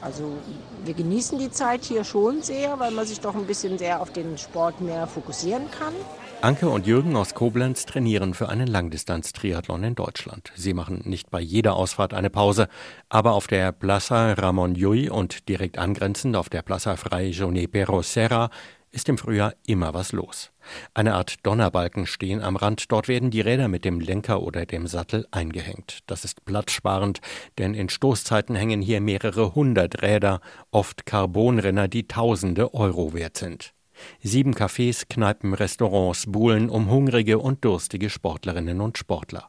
Also 0.00 0.38
wir 0.84 0.94
genießen 0.94 1.38
die 1.38 1.50
Zeit 1.50 1.84
hier 1.84 2.04
schon 2.04 2.42
sehr, 2.42 2.78
weil 2.80 2.90
man 2.90 3.06
sich 3.06 3.20
doch 3.20 3.34
ein 3.34 3.46
bisschen 3.46 3.78
sehr 3.78 4.00
auf 4.00 4.12
den 4.12 4.38
Sport 4.38 4.80
mehr 4.80 5.06
fokussieren 5.06 5.70
kann. 5.70 5.94
Anke 6.42 6.70
und 6.70 6.86
Jürgen 6.86 7.16
aus 7.16 7.34
Koblenz 7.34 7.84
trainieren 7.84 8.32
für 8.32 8.48
einen 8.48 8.66
Langdistanz-Triathlon 8.66 9.84
in 9.84 9.94
Deutschland. 9.94 10.50
Sie 10.56 10.72
machen 10.72 11.02
nicht 11.04 11.30
bei 11.30 11.38
jeder 11.38 11.76
Ausfahrt 11.76 12.14
eine 12.14 12.30
Pause, 12.30 12.68
aber 13.10 13.32
auf 13.32 13.46
der 13.46 13.72
Plaza 13.72 14.32
Ramon 14.32 14.74
Llull 14.74 15.10
und 15.10 15.50
direkt 15.50 15.76
angrenzend 15.76 16.36
auf 16.36 16.48
der 16.48 16.62
Plaza 16.62 16.96
Fray 16.96 17.28
Junipero 17.28 18.00
Serra 18.00 18.48
ist 18.90 19.10
im 19.10 19.18
Frühjahr 19.18 19.52
immer 19.66 19.92
was 19.92 20.12
los. 20.12 20.50
Eine 20.94 21.12
Art 21.12 21.46
Donnerbalken 21.46 22.06
stehen 22.06 22.40
am 22.40 22.56
Rand, 22.56 22.90
dort 22.90 23.06
werden 23.06 23.30
die 23.30 23.42
Räder 23.42 23.68
mit 23.68 23.84
dem 23.84 24.00
Lenker 24.00 24.42
oder 24.42 24.64
dem 24.64 24.86
Sattel 24.86 25.26
eingehängt. 25.32 25.98
Das 26.06 26.24
ist 26.24 26.46
platzsparend, 26.46 27.20
denn 27.58 27.74
in 27.74 27.90
Stoßzeiten 27.90 28.56
hängen 28.56 28.80
hier 28.80 29.02
mehrere 29.02 29.54
hundert 29.54 30.00
Räder, 30.00 30.40
oft 30.70 31.04
Carbonrenner, 31.04 31.86
die 31.86 32.08
tausende 32.08 32.72
Euro 32.72 33.12
wert 33.12 33.36
sind. 33.36 33.74
Sieben 34.22 34.54
Cafés, 34.54 35.06
Kneipen, 35.08 35.54
Restaurants 35.54 36.24
buhlen 36.26 36.70
um 36.70 36.90
hungrige 36.90 37.38
und 37.38 37.64
durstige 37.64 38.10
Sportlerinnen 38.10 38.80
und 38.80 38.98
Sportler. 38.98 39.48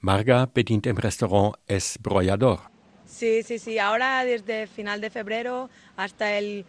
Marga 0.00 0.46
bedient 0.46 0.86
im 0.86 0.96
Restaurant 0.96 1.56
Es 1.66 1.98
Brollador. 1.98 2.70
Sí, 3.06 3.42
sí, 3.42 3.58
sí. 3.58 3.78
Ahora 3.78 4.24
desde 4.24 4.66
final 4.66 5.00
de 5.00 5.10
febrero 5.10 5.68
hasta 5.96 6.30
el 6.30 6.64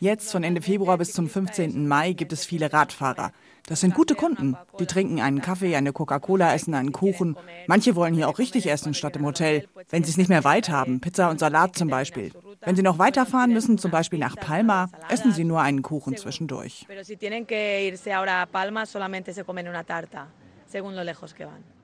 Jetzt 0.00 0.32
von 0.32 0.44
Ende 0.44 0.60
Februar 0.60 0.98
bis 0.98 1.12
zum 1.12 1.30
15. 1.30 1.88
Mai 1.88 2.12
gibt 2.12 2.32
es 2.34 2.44
viele 2.44 2.70
Radfahrer. 2.70 3.32
Das 3.66 3.80
sind 3.80 3.94
gute 3.94 4.14
Kunden. 4.14 4.54
Die 4.78 4.86
trinken 4.86 5.20
einen 5.20 5.40
Kaffee, 5.40 5.74
eine 5.76 5.92
Coca-Cola, 5.92 6.54
essen 6.54 6.74
einen 6.74 6.92
Kuchen. 6.92 7.36
Manche 7.68 7.96
wollen 7.96 8.12
hier 8.12 8.28
auch 8.28 8.38
richtig 8.38 8.70
essen 8.70 8.92
statt 8.92 9.16
im 9.16 9.24
Hotel. 9.24 9.66
Wenn 9.88 10.04
sie 10.04 10.10
es 10.10 10.18
nicht 10.18 10.28
mehr 10.28 10.44
weit 10.44 10.68
haben, 10.68 11.00
Pizza 11.00 11.30
und 11.30 11.40
Salat 11.40 11.74
zum 11.74 11.88
Beispiel. 11.88 12.32
Wenn 12.62 12.76
sie 12.76 12.82
noch 12.82 12.98
weiterfahren 12.98 13.52
müssen, 13.52 13.78
zum 13.78 13.90
Beispiel 13.90 14.18
nach 14.18 14.36
Palma, 14.36 14.90
essen 15.08 15.32
sie 15.32 15.44
nur 15.44 15.62
einen 15.62 15.82
Kuchen 15.82 16.16
zwischendurch. 16.16 16.86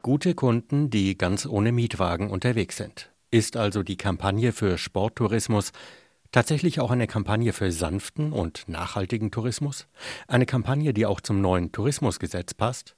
Gute 0.02 0.34
Kunden, 0.34 0.90
die 0.90 1.16
ganz 1.16 1.46
ohne 1.46 1.72
Mietwagen 1.72 2.30
unterwegs 2.30 2.76
sind. 2.76 3.10
Ist 3.30 3.56
also 3.56 3.82
die 3.82 3.96
Kampagne 3.96 4.52
für 4.52 4.78
Sporttourismus 4.78 5.72
tatsächlich 6.30 6.80
auch 6.80 6.90
eine 6.90 7.06
Kampagne 7.06 7.52
für 7.52 7.72
sanften 7.72 8.32
und 8.32 8.68
nachhaltigen 8.68 9.30
Tourismus? 9.30 9.88
Eine 10.28 10.46
Kampagne, 10.46 10.92
die 10.92 11.06
auch 11.06 11.20
zum 11.20 11.40
neuen 11.40 11.72
Tourismusgesetz 11.72 12.54
passt? 12.54 12.95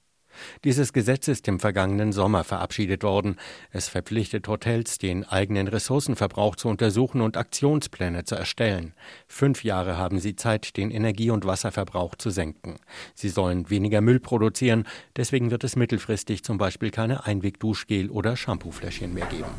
Dieses 0.63 0.93
Gesetz 0.93 1.27
ist 1.27 1.47
im 1.47 1.59
vergangenen 1.59 2.11
Sommer 2.11 2.43
verabschiedet 2.43 3.03
worden. 3.03 3.37
Es 3.71 3.89
verpflichtet 3.89 4.47
Hotels, 4.47 4.97
den 4.97 5.23
eigenen 5.23 5.67
Ressourcenverbrauch 5.67 6.55
zu 6.55 6.67
untersuchen 6.67 7.21
und 7.21 7.37
Aktionspläne 7.37 8.23
zu 8.23 8.35
erstellen. 8.35 8.93
Fünf 9.27 9.63
Jahre 9.63 9.97
haben 9.97 10.19
sie 10.19 10.35
Zeit, 10.35 10.77
den 10.77 10.91
Energie- 10.91 11.31
und 11.31 11.45
Wasserverbrauch 11.45 12.15
zu 12.15 12.29
senken. 12.29 12.75
Sie 13.15 13.29
sollen 13.29 13.69
weniger 13.69 14.01
Müll 14.01 14.19
produzieren, 14.19 14.85
deswegen 15.15 15.51
wird 15.51 15.63
es 15.63 15.75
mittelfristig 15.75 16.43
zum 16.43 16.57
Beispiel 16.57 16.91
keine 16.91 17.25
Einwegduschgel- 17.25 18.09
oder 18.09 18.35
Shampoofläschchen 18.35 19.13
mehr 19.13 19.27
geben. 19.27 19.49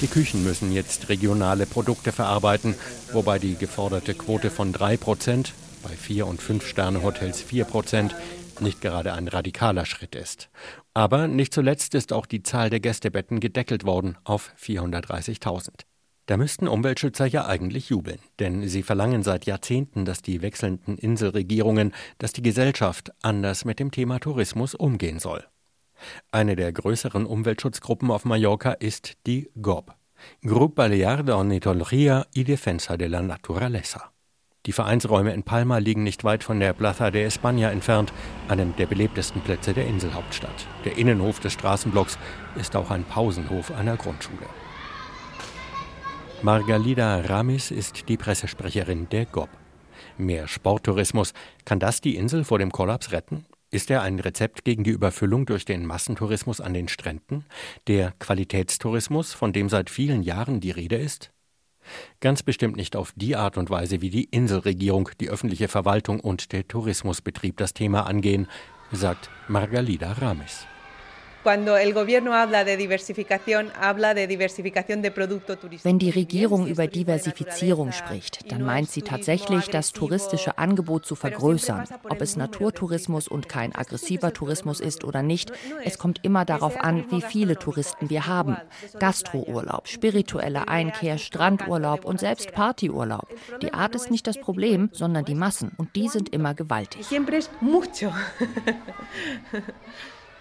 Die 0.00 0.06
Küchen 0.06 0.44
müssen 0.44 0.70
jetzt 0.70 1.08
regionale 1.08 1.66
Produkte 1.66 2.12
verarbeiten, 2.12 2.76
wobei 3.12 3.40
die 3.40 3.56
geforderte 3.56 4.14
Quote 4.14 4.48
von 4.48 4.72
drei 4.72 4.96
Prozent 4.96 5.54
bei 5.88 5.96
Vier- 5.96 6.26
und 6.26 6.42
Fünf-Sterne-Hotels 6.42 7.40
4 7.42 7.64
Prozent 7.64 8.14
nicht 8.60 8.80
gerade 8.80 9.14
ein 9.14 9.28
radikaler 9.28 9.86
Schritt 9.86 10.14
ist. 10.14 10.50
Aber 10.92 11.28
nicht 11.28 11.54
zuletzt 11.54 11.94
ist 11.94 12.12
auch 12.12 12.26
die 12.26 12.42
Zahl 12.42 12.70
der 12.70 12.80
Gästebetten 12.80 13.40
gedeckelt 13.40 13.84
worden 13.84 14.18
auf 14.24 14.52
430.000. 14.60 15.70
Da 16.26 16.36
müssten 16.36 16.68
Umweltschützer 16.68 17.24
ja 17.24 17.46
eigentlich 17.46 17.88
jubeln, 17.88 18.18
denn 18.38 18.68
sie 18.68 18.82
verlangen 18.82 19.22
seit 19.22 19.46
Jahrzehnten, 19.46 20.04
dass 20.04 20.20
die 20.20 20.42
wechselnden 20.42 20.98
Inselregierungen, 20.98 21.94
dass 22.18 22.34
die 22.34 22.42
Gesellschaft 22.42 23.12
anders 23.22 23.64
mit 23.64 23.78
dem 23.78 23.90
Thema 23.90 24.18
Tourismus 24.18 24.74
umgehen 24.74 25.20
soll. 25.20 25.46
Eine 26.30 26.54
der 26.54 26.72
größeren 26.72 27.24
Umweltschutzgruppen 27.24 28.10
auf 28.10 28.26
Mallorca 28.26 28.72
ist 28.72 29.16
die 29.26 29.48
GOB, 29.60 29.94
Grup 30.42 30.74
Balear 30.74 31.22
de 31.22 31.34
Ornitología 31.34 32.26
y 32.34 32.44
Defensa 32.44 32.98
de 32.98 33.08
la 33.08 33.22
Naturaleza. 33.22 34.12
Die 34.68 34.72
Vereinsräume 34.72 35.32
in 35.32 35.44
Palma 35.44 35.78
liegen 35.78 36.02
nicht 36.02 36.24
weit 36.24 36.44
von 36.44 36.60
der 36.60 36.74
Plaza 36.74 37.10
de 37.10 37.26
España 37.26 37.70
entfernt, 37.70 38.12
einem 38.48 38.76
der 38.76 38.84
belebtesten 38.84 39.40
Plätze 39.40 39.72
der 39.72 39.86
Inselhauptstadt. 39.86 40.66
Der 40.84 40.98
Innenhof 40.98 41.40
des 41.40 41.54
Straßenblocks 41.54 42.18
ist 42.54 42.76
auch 42.76 42.90
ein 42.90 43.04
Pausenhof 43.04 43.70
einer 43.70 43.96
Grundschule. 43.96 44.44
Margalida 46.42 47.20
Ramis 47.20 47.70
ist 47.70 48.10
die 48.10 48.18
Pressesprecherin 48.18 49.08
der 49.08 49.24
GOB. 49.24 49.48
Mehr 50.18 50.46
Sporttourismus, 50.46 51.32
kann 51.64 51.80
das 51.80 52.02
die 52.02 52.16
Insel 52.16 52.44
vor 52.44 52.58
dem 52.58 52.70
Kollaps 52.70 53.10
retten? 53.10 53.46
Ist 53.70 53.90
er 53.90 54.02
ein 54.02 54.20
Rezept 54.20 54.66
gegen 54.66 54.84
die 54.84 54.90
Überfüllung 54.90 55.46
durch 55.46 55.64
den 55.64 55.86
Massentourismus 55.86 56.60
an 56.60 56.74
den 56.74 56.88
Stränden? 56.88 57.46
Der 57.86 58.12
Qualitätstourismus, 58.18 59.32
von 59.32 59.54
dem 59.54 59.70
seit 59.70 59.88
vielen 59.88 60.22
Jahren 60.22 60.60
die 60.60 60.72
Rede 60.72 60.96
ist? 60.96 61.30
Ganz 62.20 62.42
bestimmt 62.42 62.76
nicht 62.76 62.96
auf 62.96 63.12
die 63.16 63.36
Art 63.36 63.56
und 63.56 63.70
Weise, 63.70 64.00
wie 64.00 64.10
die 64.10 64.24
Inselregierung, 64.24 65.10
die 65.20 65.30
öffentliche 65.30 65.68
Verwaltung 65.68 66.20
und 66.20 66.52
der 66.52 66.66
Tourismusbetrieb 66.66 67.56
das 67.56 67.74
Thema 67.74 68.06
angehen, 68.06 68.48
sagt 68.92 69.30
Margalida 69.48 70.12
Rames. 70.12 70.66
Wenn 75.82 75.98
die 75.98 76.10
Regierung 76.10 76.66
über 76.66 76.86
Diversifizierung 76.86 77.92
spricht, 77.92 78.52
dann 78.52 78.62
meint 78.62 78.90
sie 78.90 79.02
tatsächlich, 79.02 79.68
das 79.68 79.92
touristische 79.92 80.58
Angebot 80.58 81.06
zu 81.06 81.14
vergrößern. 81.14 81.84
Ob 82.08 82.20
es 82.20 82.36
Naturtourismus 82.36 83.28
und 83.28 83.48
kein 83.48 83.74
aggressiver 83.74 84.32
Tourismus 84.32 84.80
ist 84.80 85.04
oder 85.04 85.22
nicht, 85.22 85.52
es 85.84 85.98
kommt 85.98 86.20
immer 86.22 86.44
darauf 86.44 86.78
an, 86.78 87.04
wie 87.10 87.22
viele 87.22 87.56
Touristen 87.56 88.10
wir 88.10 88.26
haben. 88.26 88.56
Gastrourlaub, 88.98 89.88
spirituelle 89.88 90.68
Einkehr, 90.68 91.18
Strandurlaub 91.18 92.04
und 92.04 92.20
selbst 92.20 92.52
Partyurlaub. 92.52 93.28
Die 93.62 93.72
Art 93.72 93.94
ist 93.94 94.10
nicht 94.10 94.26
das 94.26 94.38
Problem, 94.38 94.90
sondern 94.92 95.24
die 95.24 95.34
Massen 95.34 95.72
und 95.76 95.96
die 95.96 96.08
sind 96.08 96.30
immer 96.30 96.54
gewaltig. 96.54 97.06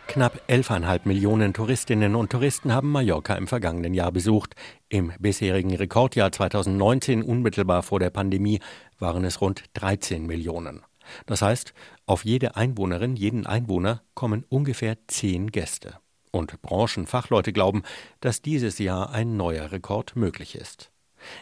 Knapp 0.08 0.42
11,5 0.48 1.02
Millionen 1.04 1.54
Touristinnen 1.54 2.16
und 2.16 2.32
Touristen 2.32 2.74
haben 2.74 2.90
Mallorca 2.92 3.36
im 3.36 3.46
vergangenen 3.46 3.94
Jahr 3.94 4.12
besucht. 4.14 4.56
Im 4.88 5.12
bisherigen 5.20 5.76
Rekordjahr 5.76 6.32
2019, 6.32 7.22
unmittelbar 7.22 7.84
vor 7.84 8.00
der 8.00 8.10
Pandemie, 8.10 8.62
waren 9.00 9.26
es 9.26 9.42
rund 9.42 9.66
13 9.74 10.26
Millionen. 10.26 10.82
Das 11.26 11.42
heißt, 11.42 11.74
auf 12.06 12.24
jede 12.24 12.56
Einwohnerin, 12.56 13.18
jeden 13.18 13.46
Einwohner 13.46 14.02
kommen 14.14 14.46
ungefähr 14.48 14.98
10 15.08 15.52
Gäste. 15.52 16.00
Und 16.32 16.62
Branchenfachleute 16.62 17.52
glauben, 17.52 17.84
dass 18.22 18.42
dieses 18.42 18.80
Jahr 18.80 19.12
ein 19.12 19.36
neuer 19.36 19.72
Rekord 19.74 20.16
möglich 20.16 20.56
ist. 20.56 20.90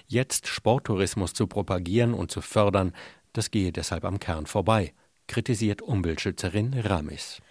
Jetzt 0.08 0.48
Sporttourismus 0.48 1.34
zu 1.34 1.46
propagieren 1.46 2.14
und 2.16 2.32
zu 2.32 2.42
fördern, 2.42 2.94
das 3.32 3.52
gehe 3.52 3.72
deshalb 3.72 4.06
am 4.06 4.20
Kern 4.20 4.48
vorbei, 4.48 4.94
kritisiert 5.28 5.82
Umweltschützerin 5.84 6.74
Ramis. 6.74 7.42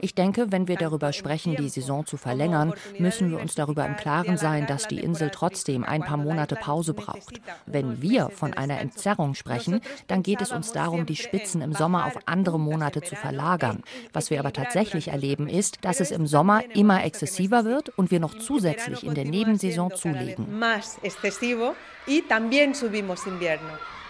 Ich 0.00 0.14
denke, 0.14 0.50
wenn 0.50 0.66
wir 0.66 0.76
darüber 0.76 1.12
sprechen, 1.12 1.56
die 1.56 1.68
Saison 1.68 2.06
zu 2.06 2.16
verlängern, 2.16 2.72
müssen 2.98 3.30
wir 3.30 3.38
uns 3.38 3.54
darüber 3.54 3.84
im 3.84 3.96
Klaren 3.96 4.38
sein, 4.38 4.66
dass 4.66 4.88
die 4.88 4.98
Insel 4.98 5.30
trotzdem 5.30 5.84
ein 5.84 6.02
paar 6.02 6.16
Monate 6.16 6.56
Pause 6.56 6.94
braucht. 6.94 7.40
Wenn 7.66 8.00
wir 8.00 8.30
von 8.30 8.54
einer 8.54 8.80
Entzerrung 8.80 9.34
sprechen, 9.34 9.80
dann 10.06 10.22
geht 10.22 10.40
es 10.40 10.52
uns 10.52 10.72
darum, 10.72 11.04
die 11.04 11.16
Spitzen 11.16 11.60
im 11.60 11.74
Sommer 11.74 12.06
auf 12.06 12.18
andere 12.26 12.58
Monate 12.58 13.02
zu 13.02 13.14
verlagern. 13.14 13.82
Was 14.12 14.30
wir 14.30 14.40
aber 14.40 14.52
tatsächlich 14.52 15.08
erleben, 15.08 15.48
ist, 15.48 15.84
dass 15.84 16.00
es 16.00 16.10
im 16.10 16.26
Sommer 16.26 16.62
immer 16.74 17.04
exzessiver 17.04 17.64
wird 17.64 17.90
und 17.98 18.10
wir 18.10 18.20
noch 18.20 18.38
zusätzlich 18.38 19.04
in 19.04 19.14
der 19.14 19.24
Nebensaison 19.26 19.94
zulegen. 19.94 20.58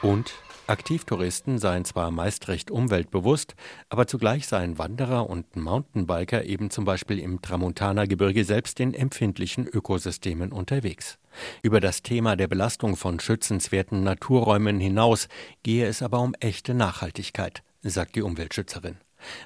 Und 0.02 0.32
Aktivtouristen 0.68 1.58
seien 1.58 1.86
zwar 1.86 2.10
meist 2.10 2.48
recht 2.48 2.70
umweltbewusst, 2.70 3.54
aber 3.88 4.06
zugleich 4.06 4.46
seien 4.46 4.76
Wanderer 4.76 5.28
und 5.28 5.56
Mountainbiker 5.56 6.44
eben 6.44 6.68
zum 6.70 6.84
Beispiel 6.84 7.18
im 7.18 7.40
Tramontana-Gebirge 7.40 8.44
selbst 8.44 8.78
in 8.78 8.92
empfindlichen 8.92 9.66
Ökosystemen 9.66 10.52
unterwegs. 10.52 11.18
Über 11.62 11.80
das 11.80 12.02
Thema 12.02 12.36
der 12.36 12.48
Belastung 12.48 12.96
von 12.96 13.18
schützenswerten 13.18 14.02
Naturräumen 14.02 14.78
hinaus 14.78 15.28
gehe 15.62 15.86
es 15.86 16.02
aber 16.02 16.20
um 16.20 16.34
echte 16.38 16.74
Nachhaltigkeit, 16.74 17.62
sagt 17.82 18.14
die 18.16 18.22
Umweltschützerin. 18.22 18.98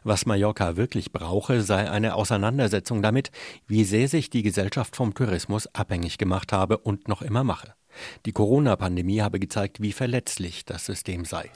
Was 0.02 0.26
Mallorca 0.26 0.76
wirklich 0.76 1.12
brauche, 1.12 1.62
sei 1.62 1.88
eine 1.88 2.16
Auseinandersetzung 2.16 3.00
damit, 3.00 3.30
wie 3.68 3.84
sehr 3.84 4.08
sich 4.08 4.28
die 4.28 4.42
Gesellschaft 4.42 4.96
vom 4.96 5.14
Tourismus 5.14 5.68
abhängig 5.74 6.18
gemacht 6.18 6.52
habe 6.52 6.78
und 6.78 7.06
noch 7.06 7.22
immer 7.22 7.44
mache. 7.44 7.74
Die 8.26 8.32
Corona-Pandemie 8.32 9.20
habe 9.22 9.38
gezeigt, 9.38 9.80
wie 9.80 9.92
verletzlich 9.92 10.64
das 10.64 10.87
System 10.87 11.25
sei. 11.25 11.50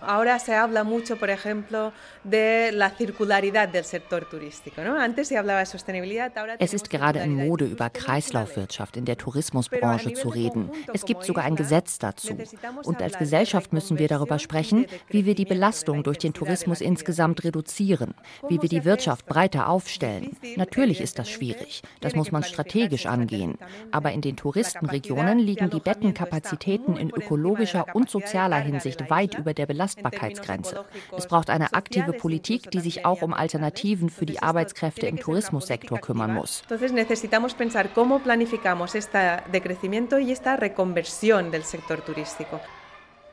Ahora 0.00 0.38
se 0.38 0.54
habla 0.54 0.84
mucho, 0.84 1.16
por 1.16 1.30
ejemplo, 1.30 1.92
de 2.24 2.70
la 2.72 2.90
circularidad 2.90 3.68
del 3.68 3.84
sector 3.84 4.24
turístico. 4.28 4.82
¿no? 4.82 4.98
Antes 4.98 5.28
se 5.28 5.36
hablaba 5.36 5.60
de 5.60 5.66
sostenibilidad. 5.66 6.32
Es 6.58 6.74
ist 6.74 6.90
gerade 6.90 7.22
in 7.22 7.34
Mode, 7.34 7.64
über 7.64 7.90
Kreislaufwirtschaft 7.90 8.96
in 8.96 9.04
der 9.04 9.16
Tourismusbranche 9.16 10.12
zu 10.14 10.28
reden. 10.28 10.70
Es 10.92 11.04
gibt 11.04 11.24
sogar 11.24 11.44
ein 11.44 11.56
Gesetz 11.56 11.98
dazu. 11.98 12.36
Und 12.84 13.02
als 13.02 13.18
Gesellschaft 13.18 13.72
müssen 13.72 13.98
wir 13.98 14.08
darüber 14.08 14.38
sprechen, 14.38 14.86
wie 15.08 15.24
wir 15.26 15.34
die 15.34 15.44
Belastung 15.44 16.02
durch 16.02 16.18
den 16.18 16.32
Tourismus 16.32 16.80
insgesamt 16.80 17.44
reduzieren, 17.44 18.14
wie 18.48 18.60
wir 18.62 18.68
die 18.68 18.84
Wirtschaft 18.84 19.26
breiter 19.26 19.68
aufstellen. 19.68 20.36
Natürlich 20.56 21.00
ist 21.00 21.18
das 21.18 21.28
schwierig. 21.28 21.82
Das 22.00 22.14
muss 22.14 22.32
man 22.32 22.42
strategisch 22.42 23.06
angehen. 23.06 23.58
Aber 23.90 24.12
in 24.12 24.20
den 24.20 24.36
Touristenregionen 24.36 25.38
liegen 25.38 25.70
die 25.70 25.80
Bettenkapazitäten 25.80 26.96
in 26.96 27.10
ökologischer 27.10 27.86
und 27.94 28.10
sozialer 28.10 28.58
Hinsicht 28.58 29.10
weit 29.10 29.36
über 29.38 29.54
der 29.54 29.66
Belastung 29.66 29.87
Belastbarkeitsgrenze. 29.96 30.84
Es 31.16 31.26
braucht 31.26 31.50
eine 31.50 31.72
aktive 31.74 32.12
Politik, 32.12 32.70
die 32.70 32.80
sich 32.80 33.04
auch 33.04 33.22
um 33.22 33.34
Alternativen 33.34 34.10
für 34.10 34.26
die 34.26 34.42
Arbeitskräfte 34.42 35.06
im 35.06 35.18
Tourismussektor 35.18 35.98
kümmern 35.98 36.34
muss. 36.34 36.62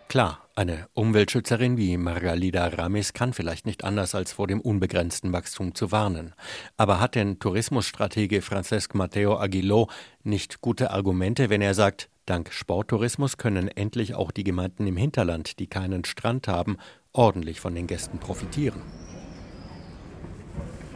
Klar, 0.08 0.48
eine 0.56 0.88
Umweltschützerin 0.94 1.78
wie 1.78 1.98
Margalida 1.98 2.68
Rames 2.68 3.14
kann 3.14 3.34
vielleicht 3.34 3.66
nicht 3.66 3.84
anders 3.84 4.14
als 4.14 4.34
vor 4.34 4.48
dem 4.48 4.62
unbegrenzten 4.62 5.34
Wachstum 5.34 5.74
zu 5.74 5.92
warnen. 5.92 6.34
Aber 6.78 7.00
hat 7.00 7.16
denn 7.16 7.40
Tourismusstratege 7.40 8.42
Francesc 8.42 8.94
Mateo 8.94 9.38
Aguiló 9.38 9.90
nicht 10.24 10.62
gute 10.62 10.92
Argumente, 10.92 11.50
wenn 11.50 11.62
er 11.62 11.74
sagt, 11.74 12.10
Dank 12.26 12.52
Sporttourismus 12.52 13.38
können 13.38 13.68
endlich 13.68 14.16
auch 14.16 14.32
die 14.32 14.44
Gemeinden 14.44 14.88
im 14.88 14.98
Hinterland, 14.98 15.60
die 15.60 15.68
keinen 15.68 16.06
Strand 16.06 16.48
haben, 16.48 16.78
ordentlich 17.14 17.60
von 17.60 17.76
den 17.76 17.88
Gästen 17.88 18.18
profitieren. 18.18 18.82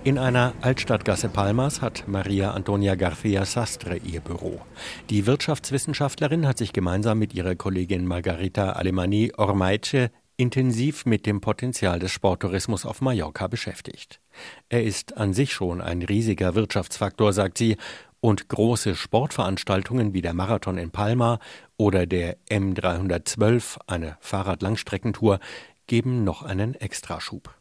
In 0.04 0.18
einer 0.18 0.54
Altstadtgasse 0.62 1.28
Palmas 1.28 1.82
hat 1.82 2.06
Maria 2.08 2.52
Antonia 2.52 2.94
García 2.94 3.46
Sastre 3.46 3.98
ihr 3.98 4.22
Büro. 4.22 4.62
Die 5.10 5.26
Wirtschaftswissenschaftlerin 5.26 6.48
hat 6.48 6.58
sich 6.58 6.72
gemeinsam 6.72 7.20
mit 7.20 7.34
ihrer 7.34 7.56
Kollegin 7.56 8.06
Margarita 8.06 8.72
Alemani 8.72 9.34
Ormaice 9.36 10.10
intensiv 10.38 11.06
mit 11.06 11.26
dem 11.26 11.42
Potenzial 11.42 12.00
des 12.00 12.14
Sporttourismus 12.14 12.86
auf 12.86 13.02
Mallorca 13.02 13.48
beschäftigt. 13.48 14.22
Er 14.70 14.84
ist 14.84 15.18
an 15.18 15.34
sich 15.34 15.52
schon 15.52 15.82
ein 15.82 16.02
riesiger 16.02 16.56
Wirtschaftsfaktor, 16.56 17.34
sagt 17.34 17.58
sie, 17.58 17.76
und 18.22 18.50
große 18.50 18.96
Sportveranstaltungen 18.96 20.14
wie 20.14 20.22
der 20.22 20.34
Marathon 20.34 20.78
in 20.78 20.92
Palma 20.92 21.40
oder 21.78 22.06
der 22.06 22.38
M312, 22.50 23.80
eine 23.88 24.18
Fahrradlangstreckentour, 24.20 25.40
geben 25.88 26.24
noch 26.24 26.44
einen 26.44 26.76
Extraschub. 26.76 27.56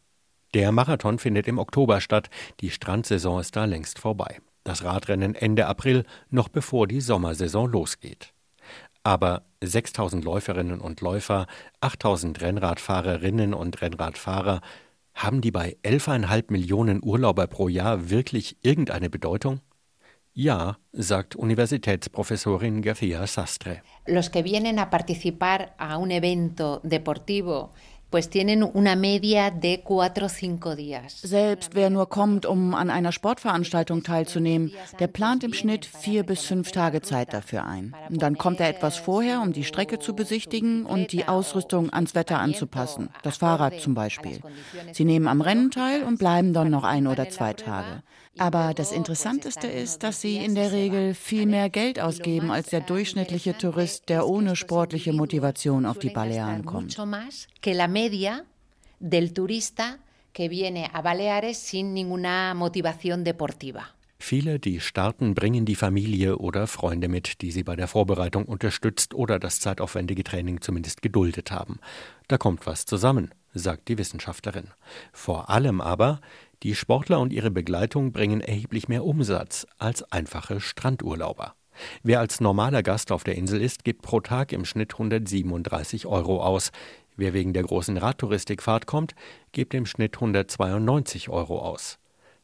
Der 0.55 0.73
Marathon 0.73 1.19
findet 1.19 1.47
im 1.47 1.59
Oktober 1.59 2.01
statt, 2.01 2.31
die 2.61 2.71
Strandsaison 2.71 3.41
ist 3.41 3.55
da 3.55 3.65
längst 3.65 3.99
vorbei. 3.99 4.41
Das 4.65 4.83
Radrennen 4.83 5.35
Ende 5.35 5.67
April, 5.67 6.05
noch 6.31 6.49
bevor 6.49 6.87
die 6.87 7.01
Sommersaison 7.01 7.71
losgeht. 7.71 8.33
Aber 9.03 9.43
6000 9.63 10.25
Läuferinnen 10.25 10.81
und 10.81 11.01
Läufer, 11.01 11.47
8000 11.81 12.41
Rennradfahrerinnen 12.41 13.55
und 13.55 13.81
Rennradfahrer, 13.81 14.61
haben 15.15 15.41
die 15.41 15.51
bei 15.51 15.77
11,5 15.85 16.45
Millionen 16.53 17.03
Urlauber 17.03 17.47
pro 17.47 17.69
Jahr 17.69 18.11
wirklich 18.11 18.57
irgendeine 18.63 19.11
Bedeutung? 19.11 19.61
Ja, 20.41 20.77
sagt 20.93 21.35
Universitätsprofessorin 21.35 22.81
García 22.81 23.27
Sastre. 23.27 23.83
Los 24.07 24.31
que 24.31 24.45
vienen 24.45 24.79
a 24.79 24.89
participar 24.89 25.75
a 25.79 25.99
un 25.99 26.13
evento 26.13 26.81
deportivo 26.85 27.73
pues 28.11 28.31
tienen 28.31 28.63
una 28.63 28.97
media 28.97 29.51
de 29.51 29.83
cuatro 29.83 30.27
o 30.27 30.29
cinco 30.29 30.75
días. 30.77 31.21
Selbst 31.21 31.75
wer 31.75 31.91
nur 31.91 32.09
kommt, 32.09 32.47
um 32.47 32.75
an 32.75 32.89
einer 32.89 33.13
Sportveranstaltung 33.13 34.03
teilzunehmen, 34.03 34.73
der 34.99 35.09
plant 35.09 35.45
im 35.45 35.53
Schnitt 35.53 35.85
vier 35.85 36.25
bis 36.25 36.43
fünf 36.43 36.73
Tage 36.73 37.03
Zeit 37.03 37.35
dafür 37.35 37.67
ein. 37.67 37.95
dann 38.09 38.39
kommt 38.39 38.61
er 38.61 38.69
etwas 38.69 38.97
vorher, 38.97 39.43
um 39.43 39.53
die 39.53 39.65
Strecke 39.65 39.99
zu 39.99 40.15
besichtigen 40.15 40.87
und 40.87 41.13
die 41.13 41.29
Ausrüstung 41.29 41.93
ans 41.93 42.15
Wetter 42.15 42.39
anzupassen, 42.39 43.11
das 43.23 43.39
Fahrrad 43.39 43.81
zum 43.81 43.95
Beispiel. 43.95 44.41
Sie 44.93 45.05
nehmen 45.05 45.29
am 45.29 45.43
Rennen 45.43 45.71
teil 45.71 46.03
und 46.05 46.19
bleiben 46.19 46.55
dann 46.55 46.71
noch 46.71 46.85
ein 46.85 47.07
oder 47.07 47.29
zwei 47.29 47.53
Tage. 47.53 48.03
Aber 48.39 48.75
das 48.75 48.93
Interessanteste 48.93 49.67
ist, 49.67 50.03
dass 50.03 50.21
sie 50.21 50.37
in 50.37 50.55
der 50.55 50.73
Regel 50.73 51.15
viel 51.15 51.47
mehr 51.47 51.69
Geld 51.71 52.01
ausgeben 52.01 52.51
als 52.51 52.69
der 52.69 52.81
durchschnittliche 52.81 53.57
Tourist, 53.57 54.09
der 54.09 54.27
ohne 54.27 54.57
sportliche 54.57 55.13
Motivation 55.13 55.87
auf 55.87 55.99
die 55.99 56.11
Balearen 56.11 56.65
kommt. 56.65 56.97
media 57.89 58.43
del 59.01 59.33
turista 59.33 59.99
que 60.33 60.49
viene 60.49 60.91
a 60.93 61.03
Baleares 61.03 61.59
sin 61.59 61.95
ninguna 61.95 62.55
motivación 62.55 63.25
deportiva. 63.25 63.95
Viele, 64.21 64.59
die 64.59 64.81
starten, 64.81 65.35
bringen 65.35 65.65
die 65.65 65.77
Familie 65.77 66.39
oder 66.39 66.67
Freunde 66.67 67.09
mit, 67.09 67.41
die 67.41 67.53
sie 67.53 67.63
bei 67.63 67.77
der 67.77 67.87
Vorbereitung 67.87 68.47
unterstützt 68.47 69.15
oder 69.15 69.39
das 69.39 69.61
zeitaufwendige 69.61 70.25
Training 70.25 70.61
zumindest 70.61 71.03
geduldet 71.03 71.53
haben. 71.53 71.79
Da 72.27 72.37
kommt 72.37 72.67
was 72.67 72.85
zusammen, 72.85 73.31
sagt 73.55 73.89
die 73.89 73.97
Wissenschaftlerin. 73.97 74.69
Vor 75.13 75.51
allem 75.51 75.81
aber, 75.81 76.21
die 76.63 76.75
Sportler 76.75 77.21
und 77.21 77.33
ihre 77.33 77.51
Begleitung 77.51 78.13
bringen 78.13 78.41
erheblich 78.41 78.89
mehr 78.89 79.05
Umsatz 79.05 79.67
als 79.79 80.03
einfache 80.13 80.61
Strandurlauber. 80.61 81.55
Wer 82.03 82.21
als 82.21 82.41
normaler 82.41 82.83
Gast 82.83 83.13
auf 83.13 83.25
der 83.25 83.37
Insel 83.37 83.63
ist, 83.63 83.85
gibt 83.85 84.03
pro 84.03 84.21
Tag 84.21 84.53
im 84.53 84.65
Schnitt 84.65 84.95
137 84.95 86.07
Euro 86.07 86.43
aus. 86.43 86.73
Wer 87.17 87.33
wegen 87.33 87.53
der 87.53 87.63
großen 87.63 87.97
Radtouristikfahrt 87.97 88.87
kommt, 88.87 89.15
gibt 89.53 89.75
im 89.75 89.87
Schnitt 89.87 90.17
192 90.17 91.29
Euro 91.29 91.61
aus. 91.61 91.99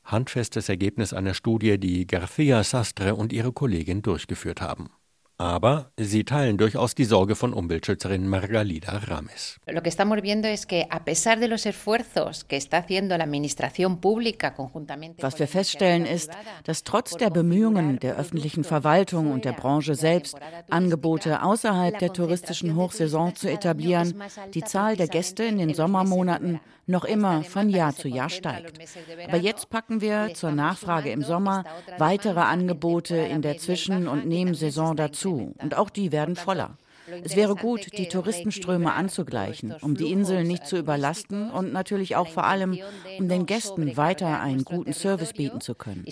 Handfestes 0.04 0.68
Ergebnis 0.68 1.12
einer 1.12 1.34
Studie, 1.34 1.78
die 1.78 2.06
García 2.06 2.62
Sastre 2.62 3.14
und 3.14 3.32
ihre 3.32 3.52
Kollegin 3.52 4.02
durchgeführt 4.02 4.60
haben. 4.60 4.90
Aber 5.36 5.90
sie 5.96 6.22
teilen 6.22 6.58
durchaus 6.58 6.94
die 6.94 7.04
Sorge 7.04 7.34
von 7.34 7.52
Umweltschützerin 7.52 8.28
Margalida 8.28 8.98
Rames. 9.08 9.58
Lo 9.66 9.82
que 9.82 9.88
estamos 9.88 10.22
viendo 10.22 10.46
es 10.46 10.64
que 10.64 10.86
a 10.90 11.04
pesar 11.04 11.40
de 11.40 11.48
los 11.48 11.66
esfuerzos 11.66 12.44
que 12.44 12.56
está 12.56 12.78
haciendo 12.78 13.18
la 13.18 13.24
administración 13.24 14.00
pública 14.00 14.54
conjuntamente 14.54 15.22
Was 15.24 15.40
wir 15.40 15.48
feststellen 15.48 16.06
ist, 16.06 16.30
dass 16.62 16.84
trotz 16.84 17.16
der 17.16 17.30
Bemühungen 17.30 17.98
der 17.98 18.16
öffentlichen 18.16 18.62
Verwaltung 18.62 19.32
und 19.32 19.44
der 19.44 19.54
Branche 19.54 19.96
selbst 19.96 20.36
Angebote 20.70 21.42
außerhalb 21.42 21.98
der 21.98 22.12
touristischen 22.12 22.76
Hochsaison 22.76 23.34
zu 23.34 23.50
etablieren, 23.50 24.22
die 24.54 24.62
Zahl 24.62 24.96
der 24.96 25.08
Gäste 25.08 25.42
in 25.42 25.58
den 25.58 25.74
Sommermonaten 25.74 26.60
noch 26.86 27.04
immer 27.04 27.42
von 27.42 27.70
Jahr 27.70 27.94
zu 27.94 28.08
Jahr 28.08 28.28
steigt. 28.28 28.78
Aber 29.26 29.38
jetzt 29.38 29.70
packen 29.70 30.00
wir 30.00 30.34
zur 30.34 30.52
Nachfrage 30.52 31.10
im 31.10 31.22
Sommer 31.22 31.64
weitere 31.98 32.40
Angebote 32.40 33.16
in 33.16 33.42
der 33.42 33.58
Zwischen- 33.58 34.06
und 34.06 34.26
Nebensaison 34.26 34.94
dazu. 34.96 35.23
Und 35.32 35.76
auch 35.76 35.90
die 35.90 36.12
werden 36.12 36.36
voller. 36.36 36.76
Es 37.22 37.36
wäre 37.36 37.54
gut, 37.54 37.98
die 37.98 38.08
Touristenströme 38.08 38.92
anzugleichen, 38.92 39.74
um 39.82 39.94
die 39.94 40.10
Insel 40.10 40.44
nicht 40.44 40.66
zu 40.66 40.78
überlasten 40.78 41.50
und 41.50 41.72
natürlich 41.72 42.16
auch 42.16 42.28
vor 42.28 42.44
allem, 42.44 42.78
um 43.18 43.28
den 43.28 43.44
Gästen 43.46 43.96
weiter 43.96 44.40
einen 44.40 44.64
guten 44.64 44.92
Service 44.94 45.34
bieten 45.34 45.60
zu 45.60 45.74
können. 45.74 46.04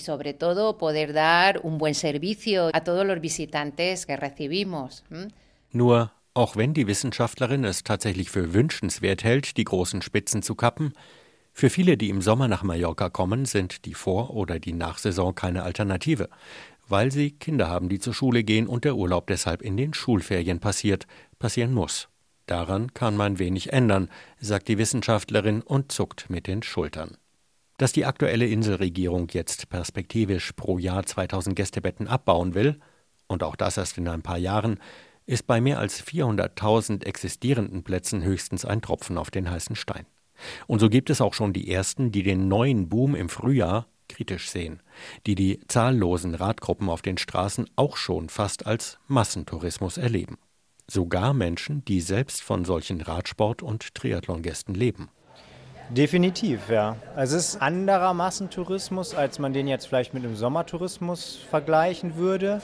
Nur 5.70 6.10
auch 6.34 6.56
wenn 6.56 6.74
die 6.74 6.86
Wissenschaftlerin 6.86 7.64
es 7.64 7.84
tatsächlich 7.84 8.30
für 8.30 8.54
wünschenswert 8.54 9.24
hält, 9.24 9.56
die 9.56 9.64
großen 9.64 10.02
Spitzen 10.02 10.42
zu 10.42 10.54
kappen, 10.54 10.92
für 11.54 11.68
viele, 11.68 11.98
die 11.98 12.08
im 12.08 12.22
Sommer 12.22 12.48
nach 12.48 12.62
Mallorca 12.62 13.10
kommen, 13.10 13.44
sind 13.44 13.84
die 13.84 13.92
Vor- 13.92 14.30
oder 14.30 14.58
die 14.58 14.72
Nachsaison 14.72 15.34
keine 15.34 15.62
Alternative, 15.64 16.30
weil 16.92 17.10
sie 17.10 17.30
Kinder 17.30 17.70
haben, 17.70 17.88
die 17.88 17.98
zur 17.98 18.12
Schule 18.12 18.44
gehen 18.44 18.66
und 18.66 18.84
der 18.84 18.96
Urlaub 18.96 19.26
deshalb 19.26 19.62
in 19.62 19.78
den 19.78 19.94
Schulferien 19.94 20.60
passiert, 20.60 21.06
passieren 21.38 21.72
muss. 21.72 22.10
Daran 22.44 22.92
kann 22.92 23.16
man 23.16 23.38
wenig 23.38 23.72
ändern, 23.72 24.10
sagt 24.38 24.68
die 24.68 24.76
Wissenschaftlerin 24.76 25.62
und 25.62 25.90
zuckt 25.90 26.28
mit 26.28 26.46
den 26.46 26.62
Schultern. 26.62 27.16
Dass 27.78 27.92
die 27.92 28.04
aktuelle 28.04 28.46
Inselregierung 28.46 29.28
jetzt 29.30 29.70
perspektivisch 29.70 30.52
pro 30.52 30.76
Jahr 30.76 31.06
2000 31.06 31.56
Gästebetten 31.56 32.08
abbauen 32.08 32.54
will, 32.54 32.78
und 33.26 33.42
auch 33.42 33.56
das 33.56 33.78
erst 33.78 33.96
in 33.96 34.06
ein 34.06 34.20
paar 34.20 34.36
Jahren, 34.36 34.78
ist 35.24 35.46
bei 35.46 35.62
mehr 35.62 35.78
als 35.78 36.04
400.000 36.04 37.06
existierenden 37.06 37.84
Plätzen 37.84 38.22
höchstens 38.22 38.66
ein 38.66 38.82
Tropfen 38.82 39.16
auf 39.16 39.30
den 39.30 39.50
heißen 39.50 39.76
Stein. 39.76 40.04
Und 40.66 40.80
so 40.80 40.90
gibt 40.90 41.08
es 41.08 41.22
auch 41.22 41.32
schon 41.32 41.54
die 41.54 41.72
ersten, 41.72 42.12
die 42.12 42.22
den 42.22 42.48
neuen 42.48 42.90
Boom 42.90 43.14
im 43.14 43.30
Frühjahr 43.30 43.86
kritisch 44.12 44.50
sehen, 44.50 44.80
die 45.26 45.34
die 45.34 45.60
zahllosen 45.68 46.34
Radgruppen 46.34 46.88
auf 46.88 47.02
den 47.02 47.18
Straßen 47.18 47.68
auch 47.76 47.96
schon 47.96 48.28
fast 48.28 48.66
als 48.66 48.98
Massentourismus 49.08 49.96
erleben. 49.96 50.38
Sogar 50.86 51.32
Menschen, 51.32 51.84
die 51.86 52.00
selbst 52.00 52.42
von 52.42 52.64
solchen 52.64 53.00
Radsport- 53.00 53.62
und 53.62 53.94
Triathlongästen 53.94 54.74
leben. 54.74 55.10
Definitiv, 55.90 56.68
ja. 56.70 56.96
Also 57.16 57.36
es 57.36 57.54
ist 57.54 57.62
anderer 57.62 58.14
Massentourismus, 58.14 59.14
als 59.14 59.38
man 59.38 59.52
den 59.52 59.68
jetzt 59.68 59.86
vielleicht 59.86 60.14
mit 60.14 60.24
dem 60.24 60.36
Sommertourismus 60.36 61.40
vergleichen 61.50 62.16
würde. 62.16 62.62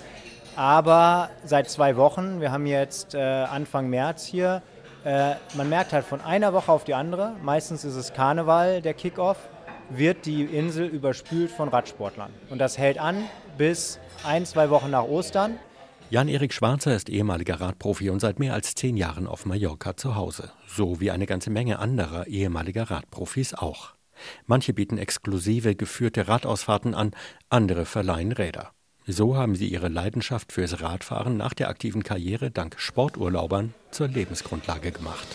Aber 0.56 1.30
seit 1.44 1.70
zwei 1.70 1.96
Wochen, 1.96 2.40
wir 2.40 2.50
haben 2.50 2.66
jetzt 2.66 3.14
äh, 3.14 3.18
Anfang 3.18 3.88
März 3.88 4.24
hier, 4.26 4.62
äh, 5.04 5.34
man 5.54 5.68
merkt 5.68 5.92
halt 5.92 6.04
von 6.04 6.20
einer 6.20 6.52
Woche 6.52 6.72
auf 6.72 6.84
die 6.84 6.94
andere, 6.94 7.34
meistens 7.42 7.84
ist 7.84 7.94
es 7.94 8.12
Karneval, 8.12 8.82
der 8.82 8.94
Kickoff, 8.94 9.36
wird 9.90 10.26
die 10.26 10.44
Insel 10.44 10.86
überspült 10.86 11.50
von 11.50 11.68
Radsportlern. 11.68 12.30
Und 12.50 12.58
das 12.58 12.78
hält 12.78 12.98
an 12.98 13.24
bis 13.56 13.98
ein, 14.24 14.46
zwei 14.46 14.70
Wochen 14.70 14.90
nach 14.90 15.04
Ostern. 15.04 15.58
Jan-Erik 16.10 16.54
Schwarzer 16.54 16.94
ist 16.94 17.10
ehemaliger 17.10 17.60
Radprofi 17.60 18.08
und 18.08 18.20
seit 18.20 18.38
mehr 18.38 18.54
als 18.54 18.74
zehn 18.74 18.96
Jahren 18.96 19.26
auf 19.26 19.44
Mallorca 19.44 19.96
zu 19.96 20.14
Hause. 20.14 20.50
So 20.66 21.00
wie 21.00 21.10
eine 21.10 21.26
ganze 21.26 21.50
Menge 21.50 21.78
anderer 21.78 22.26
ehemaliger 22.26 22.90
Radprofis 22.90 23.52
auch. 23.54 23.94
Manche 24.46 24.72
bieten 24.72 24.98
exklusive 24.98 25.74
geführte 25.74 26.26
Radausfahrten 26.26 26.94
an, 26.94 27.12
andere 27.50 27.84
verleihen 27.84 28.32
Räder. 28.32 28.72
So 29.06 29.36
haben 29.36 29.54
sie 29.54 29.68
ihre 29.68 29.88
Leidenschaft 29.88 30.52
fürs 30.52 30.82
Radfahren 30.82 31.36
nach 31.36 31.54
der 31.54 31.68
aktiven 31.68 32.02
Karriere 32.02 32.50
dank 32.50 32.76
Sporturlaubern 32.78 33.74
zur 33.90 34.08
Lebensgrundlage 34.08 34.92
gemacht. 34.92 35.28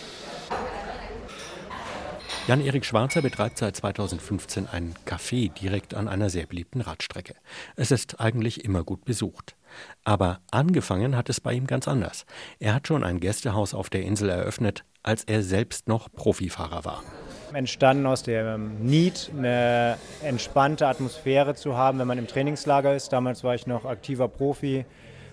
Jan-Erik 2.46 2.84
Schwarzer 2.84 3.22
betreibt 3.22 3.56
seit 3.56 3.74
2015 3.74 4.68
ein 4.68 4.94
Café 5.06 5.50
direkt 5.50 5.94
an 5.94 6.08
einer 6.08 6.28
sehr 6.28 6.44
beliebten 6.44 6.82
Radstrecke. 6.82 7.34
Es 7.74 7.90
ist 7.90 8.20
eigentlich 8.20 8.66
immer 8.66 8.84
gut 8.84 9.06
besucht. 9.06 9.56
Aber 10.04 10.40
angefangen 10.50 11.16
hat 11.16 11.30
es 11.30 11.40
bei 11.40 11.54
ihm 11.54 11.66
ganz 11.66 11.88
anders. 11.88 12.26
Er 12.58 12.74
hat 12.74 12.86
schon 12.86 13.02
ein 13.02 13.18
Gästehaus 13.18 13.72
auf 13.72 13.88
der 13.88 14.02
Insel 14.02 14.28
eröffnet, 14.28 14.84
als 15.02 15.24
er 15.24 15.42
selbst 15.42 15.88
noch 15.88 16.12
Profifahrer 16.12 16.84
war 16.84 17.02
entstanden 17.52 18.04
aus 18.06 18.24
dem 18.24 18.84
Need, 18.84 19.30
eine 19.36 19.96
entspannte 20.24 20.88
Atmosphäre 20.88 21.54
zu 21.54 21.76
haben, 21.76 22.00
wenn 22.00 22.08
man 22.08 22.18
im 22.18 22.26
Trainingslager 22.26 22.96
ist. 22.96 23.12
Damals 23.12 23.44
war 23.44 23.54
ich 23.54 23.68
noch 23.68 23.84
aktiver 23.84 24.26
Profi, 24.26 24.84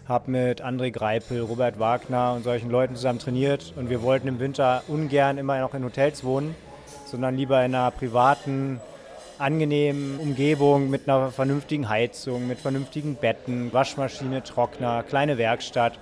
habe 0.07 0.29
mit 0.29 0.63
André 0.63 0.91
Greipel, 0.91 1.41
Robert 1.41 1.79
Wagner 1.79 2.33
und 2.33 2.43
solchen 2.43 2.69
Leuten 2.69 2.95
zusammen 2.95 3.17
trainiert 3.17 3.73
und 3.75 3.89
wir 3.89 4.03
wollten 4.03 4.27
im 4.27 4.39
Winter 4.39 4.83
ungern 4.87 5.39
immer 5.39 5.59
noch 5.61 5.73
in 5.73 5.83
Hotels 5.83 6.23
wohnen, 6.23 6.53
sondern 7.11 7.37
lieber 7.37 7.63
in 7.63 7.75
einer 7.75 7.91
privaten, 7.91 8.81
angenehmen 9.37 10.19
Umgebung 10.19 10.89
mit 10.89 11.07
einer 11.07 11.31
vernünftigen 11.31 11.89
Heizung, 11.89 12.47
mit 12.47 12.59
vernünftigen 12.59 13.15
Betten, 13.15 13.73
Waschmaschine, 13.73 14.43
Trockner, 14.43 15.03
kleine 15.03 15.37
Werkstatt 15.37 15.99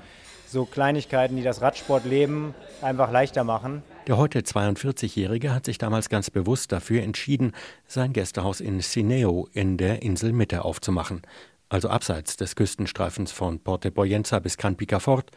so 0.49 0.65
Kleinigkeiten, 0.65 1.35
die 1.35 1.43
das 1.43 1.61
Radsportleben 1.61 2.53
einfach 2.81 3.11
leichter 3.11 3.43
machen. 3.43 3.83
Der 4.07 4.17
heute 4.17 4.39
42-Jährige 4.39 5.53
hat 5.53 5.65
sich 5.65 5.77
damals 5.77 6.09
ganz 6.09 6.31
bewusst 6.31 6.71
dafür 6.71 7.03
entschieden, 7.03 7.53
sein 7.85 8.13
Gästehaus 8.13 8.59
in 8.59 8.81
Sineo 8.81 9.47
in 9.53 9.77
der 9.77 10.01
Inselmitte 10.01 10.65
aufzumachen, 10.65 11.21
also 11.69 11.89
abseits 11.89 12.35
des 12.35 12.55
Küstenstreifens 12.55 13.31
von 13.31 13.59
Porte 13.59 13.91
Poyenza 13.91 14.39
bis 14.39 14.57
Can 14.57 14.75
Picafort, 14.75 15.31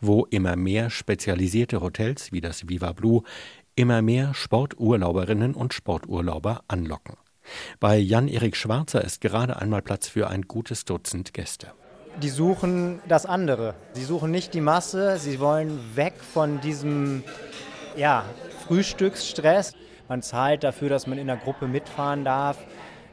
wo 0.00 0.26
immer 0.26 0.56
mehr 0.56 0.90
spezialisierte 0.90 1.80
Hotels 1.80 2.32
wie 2.32 2.40
das 2.40 2.68
Viva 2.68 2.92
Blue 2.92 3.22
immer 3.76 4.02
mehr 4.02 4.34
Sporturlauberinnen 4.34 5.54
und 5.54 5.74
Sporturlauber 5.74 6.62
anlocken. 6.68 7.16
Bei 7.80 7.96
Jan-Erik 7.96 8.56
Schwarzer 8.56 9.02
ist 9.02 9.20
gerade 9.20 9.56
einmal 9.56 9.82
Platz 9.82 10.08
für 10.08 10.28
ein 10.28 10.42
gutes 10.42 10.84
Dutzend 10.84 11.34
Gäste. 11.34 11.68
Die 12.22 12.28
suchen 12.28 13.00
das 13.08 13.24
andere. 13.24 13.74
Sie 13.92 14.04
suchen 14.04 14.30
nicht 14.30 14.52
die 14.54 14.60
Masse, 14.60 15.18
sie 15.18 15.40
wollen 15.40 15.78
weg 15.94 16.14
von 16.20 16.60
diesem 16.60 17.22
ja, 17.96 18.24
Frühstücksstress. 18.66 19.74
Man 20.08 20.22
zahlt 20.22 20.64
dafür, 20.64 20.88
dass 20.88 21.06
man 21.06 21.18
in 21.18 21.28
der 21.28 21.36
Gruppe 21.36 21.66
mitfahren 21.68 22.24
darf. 22.24 22.58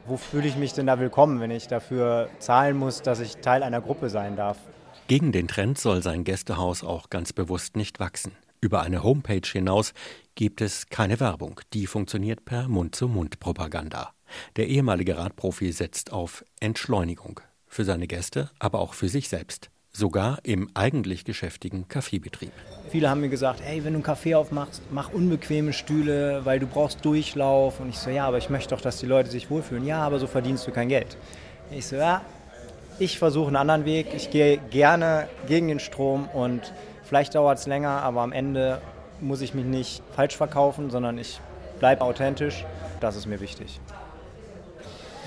Wo 0.06 0.16
fühle 0.16 0.48
ich 0.48 0.56
mich 0.56 0.72
denn 0.72 0.86
da 0.86 0.98
willkommen, 0.98 1.40
wenn 1.40 1.50
ich 1.50 1.68
dafür 1.68 2.28
zahlen 2.38 2.76
muss, 2.76 3.02
dass 3.02 3.20
ich 3.20 3.36
Teil 3.36 3.62
einer 3.62 3.80
Gruppe 3.80 4.08
sein 4.08 4.36
darf? 4.36 4.58
Gegen 5.06 5.32
den 5.32 5.48
Trend 5.48 5.78
soll 5.78 6.02
sein 6.02 6.24
Gästehaus 6.24 6.82
auch 6.82 7.08
ganz 7.08 7.32
bewusst 7.32 7.76
nicht 7.76 8.00
wachsen. 8.00 8.32
Über 8.60 8.82
eine 8.82 9.02
Homepage 9.02 9.46
hinaus 9.46 9.92
gibt 10.38 10.60
es 10.60 10.88
keine 10.88 11.18
Werbung. 11.18 11.60
Die 11.72 11.88
funktioniert 11.88 12.44
per 12.44 12.68
Mund-zu-Mund-Propaganda. 12.68 14.12
Der 14.54 14.68
ehemalige 14.68 15.18
Radprofi 15.18 15.72
setzt 15.72 16.12
auf 16.12 16.44
Entschleunigung. 16.60 17.40
Für 17.66 17.84
seine 17.84 18.06
Gäste, 18.06 18.48
aber 18.60 18.78
auch 18.78 18.94
für 18.94 19.08
sich 19.08 19.28
selbst. 19.28 19.68
Sogar 19.90 20.38
im 20.44 20.70
eigentlich 20.74 21.24
geschäftigen 21.24 21.88
Kaffeebetrieb. 21.88 22.52
Viele 22.88 23.10
haben 23.10 23.20
mir 23.20 23.30
gesagt, 23.30 23.62
hey, 23.64 23.78
wenn 23.78 23.94
du 23.94 23.96
einen 23.96 24.04
Kaffee 24.04 24.36
aufmachst, 24.36 24.80
mach 24.92 25.12
unbequeme 25.12 25.72
Stühle, 25.72 26.44
weil 26.44 26.60
du 26.60 26.68
brauchst 26.68 27.04
Durchlauf. 27.04 27.80
Und 27.80 27.88
ich 27.88 27.98
so, 27.98 28.08
ja, 28.08 28.24
aber 28.24 28.38
ich 28.38 28.48
möchte 28.48 28.76
doch, 28.76 28.80
dass 28.80 28.98
die 28.98 29.06
Leute 29.06 29.30
sich 29.30 29.50
wohlfühlen. 29.50 29.84
Ja, 29.84 30.02
aber 30.02 30.20
so 30.20 30.28
verdienst 30.28 30.64
du 30.68 30.70
kein 30.70 30.88
Geld. 30.88 31.16
Ich 31.72 31.88
so, 31.88 31.96
ja, 31.96 32.22
ich 33.00 33.18
versuche 33.18 33.48
einen 33.48 33.56
anderen 33.56 33.84
Weg. 33.86 34.14
Ich 34.14 34.30
gehe 34.30 34.58
gerne 34.70 35.28
gegen 35.48 35.66
den 35.66 35.80
Strom 35.80 36.28
und 36.28 36.72
vielleicht 37.02 37.34
dauert 37.34 37.58
es 37.58 37.66
länger, 37.66 38.02
aber 38.02 38.20
am 38.20 38.30
Ende 38.30 38.80
muss 39.20 39.40
ich 39.40 39.54
mich 39.54 39.64
nicht 39.64 40.02
falsch 40.14 40.36
verkaufen, 40.36 40.90
sondern 40.90 41.18
ich 41.18 41.40
bleibe 41.78 42.02
authentisch. 42.02 42.64
Das 43.00 43.16
ist 43.16 43.26
mir 43.26 43.40
wichtig. 43.40 43.80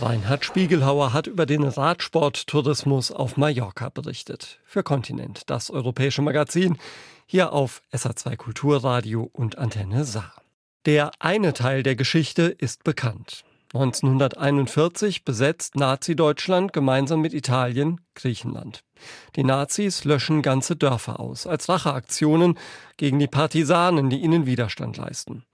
Reinhard 0.02 0.44
Spiegelhauer 0.44 1.14
hat 1.14 1.28
über 1.28 1.46
den 1.46 1.64
Radsporttourismus 1.64 3.12
auf 3.12 3.38
Mallorca 3.38 3.90
berichtet. 3.90 4.60
Für 4.66 4.82
Kontinent, 4.82 5.44
das 5.50 5.70
europäische 5.70 6.24
Magazin, 6.24 6.78
hier 7.28 7.54
auf 7.54 7.84
SA2 7.94 8.36
Kulturradio 8.36 9.30
und 9.32 9.58
Antenne 9.60 10.04
Saar. 10.04 10.34
Der 10.86 11.12
eine 11.20 11.54
Teil 11.54 11.84
der 11.84 11.96
Geschichte 11.96 12.44
ist 12.44 12.84
bekannt. 12.84 13.44
1941 13.74 15.24
besetzt 15.24 15.76
Nazi-Deutschland 15.76 16.74
gemeinsam 16.74 17.22
mit 17.22 17.34
Italien 17.34 18.02
Griechenland. 18.16 18.84
Die 19.38 19.46
Nazis 19.46 20.04
löschen 20.04 20.42
ganze 20.42 20.76
Dörfer 20.76 21.22
aus, 21.22 21.48
als 21.48 21.70
Racheaktionen 21.70 22.58
gegen 22.98 23.18
die 23.18 23.28
Partisanen, 23.28 24.10
die 24.10 24.18
ihnen 24.18 24.46
Widerstand 24.46 24.98
leisten. 24.98 25.46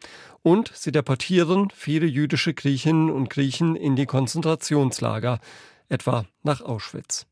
Und 0.41 0.71
sie 0.73 0.91
deportieren 0.91 1.69
viele 1.75 2.07
jüdische 2.07 2.55
Griechinnen 2.55 3.11
und 3.11 3.29
Griechen 3.29 3.75
in 3.75 3.95
die 3.95 4.07
Konzentrationslager, 4.07 5.39
etwa 5.89 6.25
nach 6.43 6.61
Auschwitz. 6.61 7.25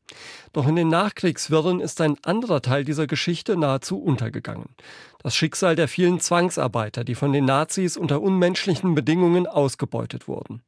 Doch 0.52 0.66
in 0.66 0.76
den 0.76 0.88
Nachkriegswirren 0.88 1.80
ist 1.80 2.00
ein 2.00 2.16
anderer 2.24 2.62
Teil 2.62 2.84
dieser 2.84 3.06
Geschichte 3.06 3.56
nahezu 3.56 4.02
untergegangen. 4.02 4.74
Das 5.22 5.34
Schicksal 5.34 5.76
der 5.76 5.88
vielen 5.88 6.20
Zwangsarbeiter, 6.20 7.04
die 7.04 7.14
von 7.14 7.32
den 7.32 7.44
Nazis 7.44 7.96
unter 7.96 8.22
unmenschlichen 8.22 8.94
Bedingungen 8.94 9.46
ausgebeutet 9.46 10.28
wurden. 10.28 10.62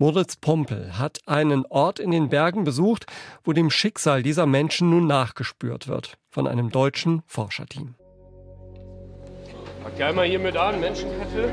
Moritz 0.00 0.36
Pompel 0.36 0.96
hat 0.96 1.18
einen 1.26 1.66
Ort 1.66 1.98
in 1.98 2.12
den 2.12 2.28
Bergen 2.28 2.62
besucht, 2.62 3.06
wo 3.42 3.52
dem 3.52 3.68
Schicksal 3.68 4.22
dieser 4.22 4.46
Menschen 4.46 4.90
nun 4.90 5.08
nachgespürt 5.08 5.88
wird, 5.88 6.18
von 6.30 6.46
einem 6.46 6.70
deutschen 6.70 7.22
Forscherteam. 7.26 7.96
Pack 9.82 10.00
einmal 10.00 10.26
hier 10.26 10.38
mit 10.38 10.56
an, 10.56 10.78
Menschenkette. 10.78 11.52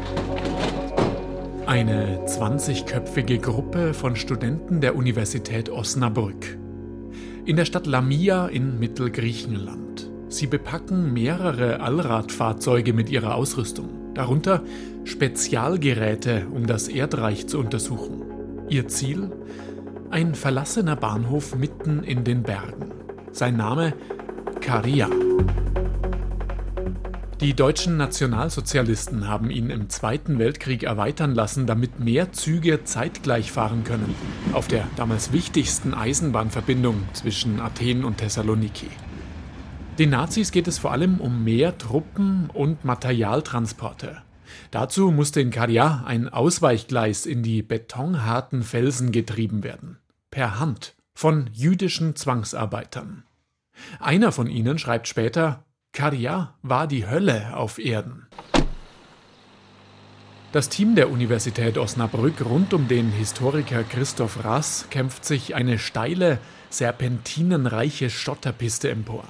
Eine 1.68 2.20
20-köpfige 2.28 3.40
Gruppe 3.40 3.96
von 3.96 4.16
Studenten 4.16 4.82
der 4.82 4.96
Universität 4.96 5.68
Osnabrück. 5.68 6.60
In 7.46 7.56
der 7.56 7.66
Stadt 7.66 7.88
Lamia 7.88 8.48
in 8.48 8.80
Mittelgriechenland. 8.80 10.12
Sie 10.30 10.46
bepacken 10.46 11.12
mehrere 11.12 11.80
Allradfahrzeuge 11.80 12.94
mit 12.94 13.10
ihrer 13.10 13.34
Ausrüstung, 13.34 14.14
darunter 14.14 14.64
Spezialgeräte, 15.06 16.46
um 16.54 16.68
das 16.68 16.88
Erdreich 16.88 17.48
zu 17.48 17.58
untersuchen. 17.58 18.22
Ihr 18.70 18.88
Ziel? 18.88 19.32
Ein 20.12 20.36
verlassener 20.36 20.96
Bahnhof 20.96 21.56
mitten 21.56 22.04
in 22.04 22.24
den 22.24 22.44
Bergen. 22.44 22.92
Sein 23.32 23.58
Name 23.58 23.94
Karia. 24.62 25.10
Die 27.42 27.54
deutschen 27.54 27.98
Nationalsozialisten 27.98 29.28
haben 29.28 29.50
ihn 29.50 29.70
im 29.70 29.90
Zweiten 29.90 30.40
Weltkrieg 30.40 30.84
erweitern 30.84 31.36
lassen, 31.36 31.68
damit 31.68 32.00
mehr 32.00 32.32
Züge 32.32 32.86
zeitgleich 32.86 33.52
fahren 33.52 33.84
können, 33.84 34.16
auf 34.54 34.70
der 34.70 34.88
damals 34.96 35.34
wichtigsten 35.34 35.94
Eisenbahnverbindung 35.94 37.04
zwischen 37.12 37.60
Athen 37.60 38.06
und 38.06 38.20
Thessaloniki. 38.20 38.88
Den 40.00 40.12
Nazis 40.12 40.52
geht 40.52 40.70
es 40.70 40.78
vor 40.78 40.94
allem 40.94 41.20
um 41.20 41.44
mehr 41.44 41.78
Truppen 41.78 42.50
und 42.54 42.86
Materialtransporte. 42.86 44.22
Dazu 44.72 45.12
musste 45.12 45.42
in 45.42 45.52
Karia 45.52 46.04
ein 46.06 46.30
Ausweichgleis 46.30 47.26
in 47.26 47.44
die 47.44 47.62
betonharten 47.64 48.64
Felsen 48.64 49.12
getrieben 49.12 49.62
werden. 49.62 49.98
Per 50.32 50.58
Hand 50.58 50.96
von 51.14 51.50
jüdischen 51.52 52.16
Zwangsarbeitern. 52.16 53.26
Einer 54.00 54.32
von 54.32 54.48
ihnen 54.48 54.78
schreibt 54.80 55.10
später, 55.10 55.65
Karia 55.96 56.54
war 56.62 56.88
die 56.88 57.08
Hölle 57.08 57.56
auf 57.56 57.80
Erden. 57.80 58.28
Das 60.52 60.68
Team 60.68 60.96
der 60.96 61.10
Universität 61.10 61.78
Osnabrück 61.78 62.44
rund 62.44 62.74
um 62.74 62.90
den 62.90 63.12
Historiker 63.12 63.84
Christoph 63.84 64.44
Rass 64.44 64.88
kämpft 64.90 65.24
sich 65.24 65.56
eine 65.56 65.80
steile, 65.80 66.40
serpentinenreiche 66.70 68.10
Schotterpiste 68.10 68.90
empor. 68.90 69.24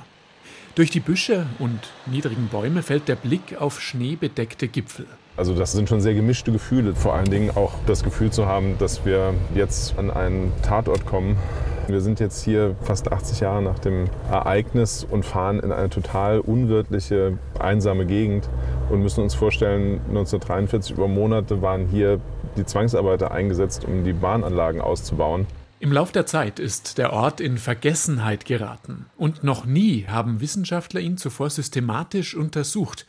Durch 0.73 0.89
die 0.89 1.01
Büsche 1.01 1.45
und 1.60 1.80
niedrigen 2.08 2.47
Bäume 2.47 2.82
fällt 2.82 3.08
der 3.08 3.15
Blick 3.15 3.58
auf 3.60 3.80
schneebedeckte 3.80 4.67
Gipfel. 4.67 5.06
Also 5.38 5.54
das 5.54 5.71
sind 5.71 5.88
schon 5.88 6.01
sehr 6.01 6.15
gemischte 6.15 6.51
Gefühle. 6.51 6.95
Vor 6.95 7.13
allen 7.13 7.30
Dingen 7.30 7.51
auch 7.56 7.73
das 7.86 8.04
Gefühl 8.04 8.32
zu 8.32 8.47
haben, 8.47 8.78
dass 8.80 9.06
wir 9.06 9.36
jetzt 9.54 9.99
an 9.99 10.10
einen 10.10 10.51
Tatort 10.63 11.06
kommen, 11.06 11.38
wir 11.87 12.01
sind 12.01 12.19
jetzt 12.19 12.43
hier 12.43 12.75
fast 12.81 13.11
80 13.11 13.41
Jahre 13.41 13.61
nach 13.61 13.79
dem 13.79 14.05
Ereignis 14.29 15.05
und 15.09 15.25
fahren 15.25 15.59
in 15.59 15.71
eine 15.71 15.89
total 15.89 16.39
unwirtliche, 16.39 17.37
einsame 17.59 18.05
Gegend 18.05 18.49
und 18.89 19.01
müssen 19.01 19.21
uns 19.21 19.33
vorstellen, 19.33 19.99
1943 20.09 20.97
über 20.97 21.07
Monate 21.07 21.61
waren 21.61 21.87
hier 21.87 22.19
die 22.57 22.65
Zwangsarbeiter 22.65 23.31
eingesetzt, 23.31 23.85
um 23.85 24.03
die 24.03 24.13
Bahnanlagen 24.13 24.81
auszubauen. 24.81 25.45
Im 25.79 25.91
Lauf 25.91 26.11
der 26.11 26.25
Zeit 26.25 26.59
ist 26.59 26.97
der 26.97 27.13
Ort 27.13 27.41
in 27.41 27.57
Vergessenheit 27.57 28.45
geraten 28.45 29.05
und 29.17 29.43
noch 29.43 29.65
nie 29.65 30.05
haben 30.07 30.41
Wissenschaftler 30.41 31.01
ihn 31.01 31.17
zuvor 31.17 31.49
systematisch 31.49 32.35
untersucht. 32.35 33.05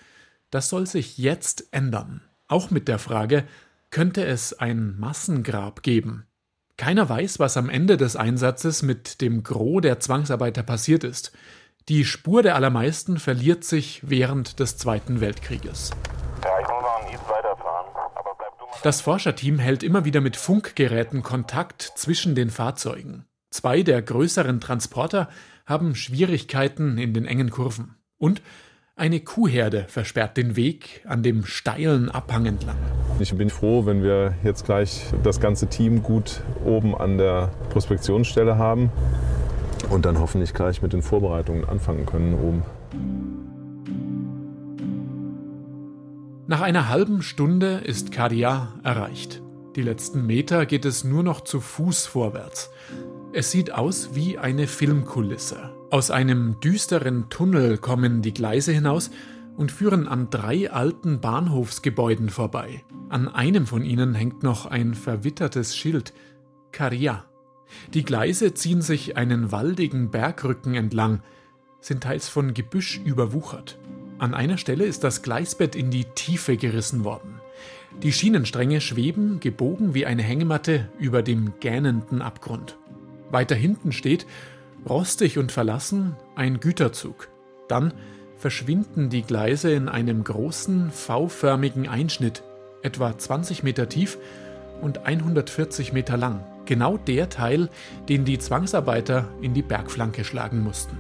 Das 0.50 0.68
soll 0.68 0.86
sich 0.86 1.16
jetzt 1.16 1.68
ändern. 1.72 2.22
Auch 2.48 2.70
mit 2.70 2.88
der 2.88 2.98
Frage, 2.98 3.44
könnte 3.90 4.24
es 4.24 4.52
ein 4.52 4.98
Massengrab 4.98 5.82
geben? 5.82 6.26
Keiner 6.76 7.08
weiß, 7.08 7.38
was 7.38 7.56
am 7.56 7.70
Ende 7.70 7.96
des 7.96 8.16
Einsatzes 8.16 8.82
mit 8.82 9.22
dem 9.22 9.42
Gros 9.42 9.80
der 9.80 9.98
Zwangsarbeiter 9.98 10.62
passiert 10.62 11.04
ist. 11.04 11.32
Die 11.88 12.04
Spur 12.04 12.42
der 12.42 12.54
allermeisten 12.54 13.18
verliert 13.18 13.64
sich 13.64 14.02
während 14.04 14.60
des 14.60 14.76
Zweiten 14.76 15.20
Weltkrieges. 15.20 15.90
Das 18.82 19.00
Forscherteam 19.00 19.58
hält 19.58 19.82
immer 19.82 20.04
wieder 20.04 20.20
mit 20.20 20.36
Funkgeräten 20.36 21.22
Kontakt 21.22 21.80
zwischen 21.96 22.34
den 22.34 22.50
Fahrzeugen. 22.50 23.24
Zwei 23.50 23.82
der 23.82 24.02
größeren 24.02 24.60
Transporter 24.60 25.30
haben 25.64 25.94
Schwierigkeiten 25.94 26.98
in 26.98 27.14
den 27.14 27.24
engen 27.24 27.50
Kurven. 27.50 27.96
Und 28.18 28.42
eine 28.96 29.20
Kuhherde 29.20 29.85
versperrt 29.88 30.38
den 30.38 30.56
Weg 30.56 31.02
an 31.06 31.22
dem 31.22 31.44
steilen 31.44 32.11
Abhang 32.11 32.46
entlang. 32.46 32.78
Ich 33.20 33.35
bin 33.37 33.50
froh, 33.50 33.85
wenn 33.85 34.02
wir 34.02 34.35
jetzt 34.42 34.64
gleich 34.64 35.04
das 35.22 35.38
ganze 35.38 35.66
Team 35.68 36.02
gut 36.02 36.40
oben 36.64 36.94
an 36.96 37.18
der 37.18 37.52
Prospektionsstelle 37.68 38.56
haben 38.56 38.90
und 39.90 40.06
dann 40.06 40.18
hoffentlich 40.18 40.54
gleich 40.54 40.80
mit 40.80 40.94
den 40.94 41.02
Vorbereitungen 41.02 41.66
anfangen 41.66 42.06
können 42.06 42.35
oben. 42.35 42.62
Nach 46.46 46.62
einer 46.62 46.88
halben 46.88 47.22
Stunde 47.22 47.82
ist 47.85 48.12
Kadia 48.12 48.72
erreicht. 48.82 49.42
Die 49.74 49.82
letzten 49.82 50.24
Meter 50.24 50.64
geht 50.64 50.87
es 50.87 51.04
nur 51.04 51.22
noch 51.22 51.42
zu 51.42 51.61
Fuß 51.61 52.06
vorwärts. 52.06 52.70
Es 53.35 53.50
sieht 53.50 53.74
aus 53.74 54.14
wie 54.14 54.38
eine 54.38 54.66
Filmkulisse. 54.66 55.75
Aus 55.90 56.11
einem 56.11 56.59
düsteren 56.59 57.31
Tunnel 57.31 57.79
kommen 57.79 58.20
die 58.20 58.35
Gleise 58.35 58.72
hinaus 58.72 59.11
und 59.57 59.70
führen 59.70 60.09
an 60.09 60.31
drei 60.31 60.70
alten 60.70 61.20
Bahnhofsgebäuden 61.20 62.29
vorbei. 62.29 62.85
An 63.09 63.29
einem 63.29 63.66
von 63.66 63.85
ihnen 63.85 64.14
hängt 64.14 64.42
noch 64.42 64.66
ein 64.66 64.94
verwittertes 64.94 65.77
Schild 65.77 66.12
Caria. 66.72 67.25
Die 67.94 68.05
Gleise 68.05 68.53
ziehen 68.53 68.83
sich 68.83 69.16
einen 69.16 69.53
waldigen 69.53 70.11
Bergrücken 70.11 70.75
entlang, 70.75 71.22
sind 71.81 72.03
teils 72.03 72.29
von 72.29 72.53
Gebüsch 72.53 73.01
überwuchert. 73.05 73.79
An 74.18 74.35
einer 74.35 74.59
Stelle 74.59 74.85
ist 74.85 75.05
das 75.05 75.22
Gleisbett 75.22 75.77
in 75.77 75.90
die 75.92 76.05
Tiefe 76.16 76.57
gerissen 76.57 77.05
worden. 77.05 77.40
Die 78.03 78.12
Schienenstränge 78.12 78.81
schweben, 78.81 79.38
gebogen 79.38 79.94
wie 79.94 80.05
eine 80.05 80.22
Hängematte, 80.22 80.90
über 80.99 81.22
dem 81.22 81.55
gähnenden 81.61 82.22
Abgrund. 82.22 82.77
Weiter 83.31 83.55
hinten 83.55 83.92
steht, 83.92 84.27
rostig 84.88 85.38
und 85.38 85.53
verlassen, 85.53 86.16
ein 86.35 86.61
Güterzug. 86.61 87.29
Dann 87.68 87.92
verschwinden 88.37 89.11
die 89.11 89.22
Gleise 89.22 89.72
in 89.72 89.88
einem 89.88 90.22
großen, 90.22 90.90
V-förmigen 90.90 91.88
Einschnitt, 91.88 92.42
etwa 92.83 93.16
20 93.16 93.62
Meter 93.62 93.88
tief 93.88 94.18
und 94.81 95.07
140 95.07 95.92
Meter 95.92 96.16
lang. 96.16 96.44
Genau 96.66 96.96
der 96.96 97.29
Teil, 97.29 97.68
den 98.09 98.25
die 98.25 98.38
Zwangsarbeiter 98.38 99.29
in 99.40 99.55
die 99.55 99.62
Bergflanke 99.62 100.25
schlagen 100.25 100.62
mussten. 100.62 100.99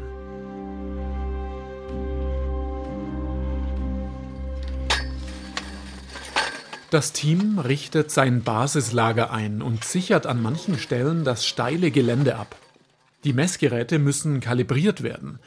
Das 6.90 7.12
Team 7.12 7.58
richtet 7.58 8.12
sein 8.12 8.42
Basislager 8.42 9.32
ein 9.32 9.60
und 9.60 9.84
sichert 9.84 10.24
an 10.24 10.40
manchen 10.40 10.78
Stellen 10.78 11.24
das 11.24 11.44
steile 11.44 11.90
Gelände 11.90 12.36
ab. 12.36 12.56
Die 13.26 13.32
Messgeräte 13.32 13.98
müssen 13.98 14.38
kalibriert 14.38 15.02
werden. 15.02 15.40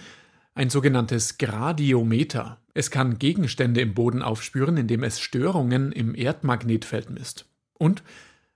Ein 0.54 0.70
sogenanntes 0.70 1.38
Gradiometer. 1.38 2.60
Es 2.74 2.92
kann 2.92 3.20
Gegenstände 3.20 3.80
im 3.80 3.94
Boden 3.94 4.22
aufspüren, 4.22 4.76
indem 4.76 5.02
es 5.02 5.22
Störungen 5.22 5.94
im 5.94 6.14
Erdmagnetfeld 6.14 7.10
misst. 7.10 7.46
Und 7.78 8.04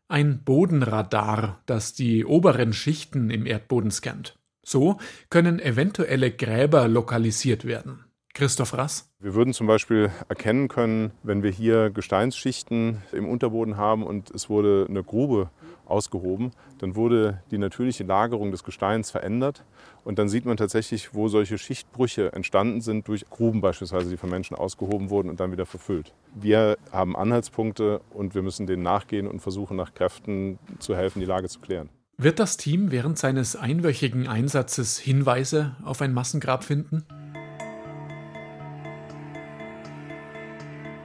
ein 0.09 0.43
Bodenradar, 0.43 1.61
das 1.67 1.93
die 1.93 2.25
oberen 2.25 2.73
Schichten 2.73 3.29
im 3.29 3.45
Erdboden 3.45 3.91
scannt. 3.91 4.37
So 4.61 4.97
können 5.29 5.61
eventuelle 5.61 6.29
Gräber 6.29 6.89
lokalisiert 6.89 7.63
werden. 7.63 8.03
Christoph 8.33 8.73
Rass. 8.73 9.09
Wir 9.19 9.35
würden 9.35 9.53
zum 9.53 9.67
Beispiel 9.67 10.11
erkennen 10.27 10.67
können, 10.67 11.11
wenn 11.23 11.43
wir 11.43 11.51
hier 11.51 11.91
Gesteinsschichten 11.91 12.97
im 13.13 13.29
Unterboden 13.29 13.77
haben 13.77 14.03
und 14.03 14.31
es 14.31 14.49
wurde 14.49 14.85
eine 14.89 15.01
Grube 15.01 15.49
ausgehoben, 15.93 16.51
dann 16.79 16.95
wurde 16.95 17.41
die 17.51 17.57
natürliche 17.57 18.03
Lagerung 18.03 18.51
des 18.51 18.63
Gesteins 18.63 19.11
verändert 19.11 19.63
und 20.03 20.19
dann 20.19 20.27
sieht 20.27 20.45
man 20.45 20.57
tatsächlich, 20.57 21.13
wo 21.13 21.27
solche 21.27 21.57
Schichtbrüche 21.57 22.33
entstanden 22.33 22.81
sind 22.81 23.07
durch 23.07 23.29
Gruben 23.29 23.61
beispielsweise, 23.61 24.09
die 24.09 24.17
von 24.17 24.29
Menschen 24.29 24.57
ausgehoben 24.57 25.09
wurden 25.09 25.29
und 25.29 25.39
dann 25.39 25.51
wieder 25.51 25.65
verfüllt. 25.65 26.13
Wir 26.33 26.77
haben 26.91 27.15
Anhaltspunkte 27.15 28.01
und 28.09 28.35
wir 28.35 28.41
müssen 28.41 28.67
denen 28.67 28.83
nachgehen 28.83 29.27
und 29.27 29.39
versuchen 29.39 29.77
nach 29.77 29.93
Kräften 29.93 30.57
zu 30.79 30.95
helfen, 30.95 31.19
die 31.19 31.25
Lage 31.25 31.47
zu 31.47 31.59
klären. 31.59 31.89
Wird 32.17 32.39
das 32.39 32.57
Team 32.57 32.91
während 32.91 33.17
seines 33.17 33.55
einwöchigen 33.55 34.27
Einsatzes 34.27 34.97
Hinweise 34.97 35.75
auf 35.83 36.01
ein 36.01 36.13
Massengrab 36.13 36.63
finden? 36.63 37.05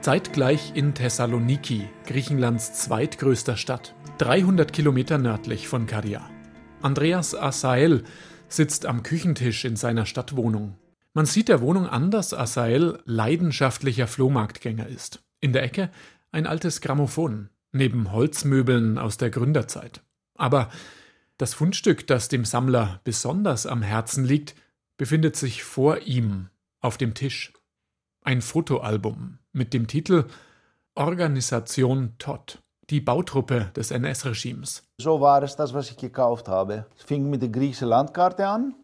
Zeitgleich 0.01 0.72
in 0.74 0.94
Thessaloniki, 0.94 1.88
Griechenlands 2.07 2.72
zweitgrößter 2.74 3.57
Stadt, 3.57 3.94
300 4.18 4.72
Kilometer 4.72 5.16
nördlich 5.16 5.68
von 5.68 5.87
Karia. 5.87 6.28
Andreas 6.83 7.37
Asael 7.37 8.02
sitzt 8.48 8.85
am 8.85 9.04
Küchentisch 9.04 9.64
in 9.64 9.76
seiner 9.76 10.07
Stadtwohnung. 10.07 10.76
Man 11.14 11.24
sieht 11.24 11.48
der 11.48 11.61
Wohnung 11.61 11.87
an, 11.87 12.11
dass 12.11 12.35
Asael 12.35 12.98
leidenschaftlicher 13.04 14.09
Flohmarktgänger 14.09 14.88
ist. 14.88 15.22
In 15.40 15.52
der 15.52 15.62
Ecke 15.62 15.90
ein 16.33 16.48
altes 16.48 16.81
Grammophon, 16.81 17.50
neben 17.70 18.11
Holzmöbeln 18.11 18.98
aus 18.98 19.18
der 19.18 19.31
Gründerzeit. 19.31 20.02
Aber 20.35 20.68
das 21.37 21.54
Fundstück, 21.54 22.04
das 22.09 22.26
dem 22.26 22.44
Sammler 22.44 23.00
besonders 23.04 23.66
am 23.66 23.83
Herzen 23.83 24.24
liegt, 24.24 24.57
befindet 24.96 25.37
sich 25.37 25.62
vor 25.62 26.00
ihm 26.00 26.48
auf 26.81 26.98
dem 26.98 27.14
Tisch. 27.14 27.52
Ein 28.22 28.42
Fotoalbum 28.42 29.38
mit 29.52 29.72
dem 29.72 29.87
Titel 29.87 30.24
Organisation 30.96 32.14
Todd, 32.18 32.61
die 32.90 33.01
Bautruppe 33.01 33.70
des 33.77 33.90
NS-Regimes. 33.90 34.83
So 35.01 35.20
war 35.20 35.42
es 35.42 35.57
das, 35.57 35.74
was 35.74 35.90
ich 35.90 35.96
gekauft 35.96 36.48
habe. 36.48 36.87
Es 36.96 37.05
fing 37.05 37.29
mit 37.29 37.42
der 37.42 37.51
griechischen 37.51 37.88
Landkarte 37.88 38.46
an. 38.46 38.74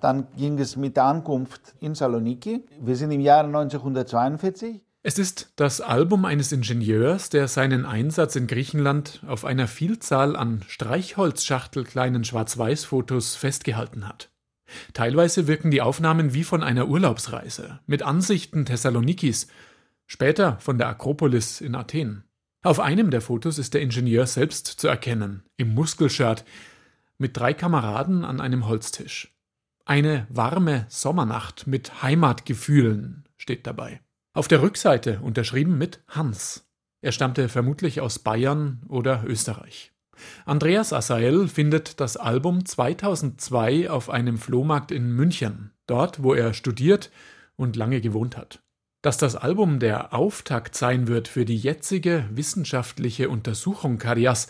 Dann 0.00 0.26
ging 0.36 0.58
es 0.58 0.76
mit 0.76 0.96
der 0.96 1.04
Ankunft 1.04 1.74
in 1.80 1.94
Saloniki. 1.94 2.64
Wir 2.80 2.96
sind 2.96 3.10
im 3.10 3.20
Jahre 3.20 3.46
1942. 3.46 4.80
Es 5.02 5.18
ist 5.18 5.52
das 5.56 5.80
Album 5.80 6.26
eines 6.26 6.52
Ingenieurs, 6.52 7.30
der 7.30 7.48
seinen 7.48 7.86
Einsatz 7.86 8.36
in 8.36 8.46
Griechenland 8.46 9.22
auf 9.26 9.44
einer 9.44 9.66
Vielzahl 9.66 10.36
an 10.36 10.62
Streichholzschachtelkleinen 10.68 12.24
Schwarz-Weiß-Fotos 12.24 13.34
festgehalten 13.36 14.06
hat. 14.06 14.30
Teilweise 14.92 15.46
wirken 15.46 15.70
die 15.70 15.80
Aufnahmen 15.80 16.34
wie 16.34 16.44
von 16.44 16.62
einer 16.62 16.88
Urlaubsreise, 16.88 17.80
mit 17.86 18.02
Ansichten 18.02 18.66
Thessalonikis 18.66 19.48
später 20.06 20.58
von 20.60 20.76
der 20.76 20.88
Akropolis 20.88 21.60
in 21.60 21.74
Athen. 21.74 22.24
Auf 22.62 22.78
einem 22.78 23.10
der 23.10 23.22
Fotos 23.22 23.56
ist 23.56 23.72
der 23.72 23.80
Ingenieur 23.80 24.26
selbst 24.26 24.66
zu 24.66 24.86
erkennen, 24.86 25.44
im 25.56 25.74
Muskelshirt, 25.74 26.44
mit 27.16 27.34
drei 27.34 27.54
Kameraden 27.54 28.22
an 28.22 28.38
einem 28.38 28.68
Holztisch. 28.68 29.34
Eine 29.86 30.26
warme 30.28 30.84
Sommernacht 30.90 31.66
mit 31.66 32.02
Heimatgefühlen 32.02 33.24
steht 33.38 33.66
dabei. 33.66 34.02
Auf 34.34 34.46
der 34.46 34.60
Rückseite 34.60 35.20
unterschrieben 35.20 35.78
mit 35.78 36.02
Hans. 36.08 36.68
Er 37.00 37.12
stammte 37.12 37.48
vermutlich 37.48 38.02
aus 38.02 38.18
Bayern 38.18 38.82
oder 38.88 39.24
Österreich. 39.26 39.92
Andreas 40.44 40.92
Asael 40.92 41.48
findet 41.48 41.98
das 41.98 42.18
Album 42.18 42.66
2002 42.66 43.88
auf 43.88 44.10
einem 44.10 44.36
Flohmarkt 44.36 44.90
in 44.90 45.10
München, 45.12 45.72
dort 45.86 46.22
wo 46.22 46.34
er 46.34 46.52
studiert 46.52 47.10
und 47.56 47.76
lange 47.76 48.02
gewohnt 48.02 48.36
hat. 48.36 48.62
Dass 49.02 49.16
das 49.16 49.34
Album 49.34 49.78
der 49.78 50.12
Auftakt 50.12 50.76
sein 50.76 51.08
wird 51.08 51.26
für 51.26 51.46
die 51.46 51.56
jetzige 51.56 52.26
wissenschaftliche 52.30 53.30
Untersuchung 53.30 53.96
Karias, 53.96 54.48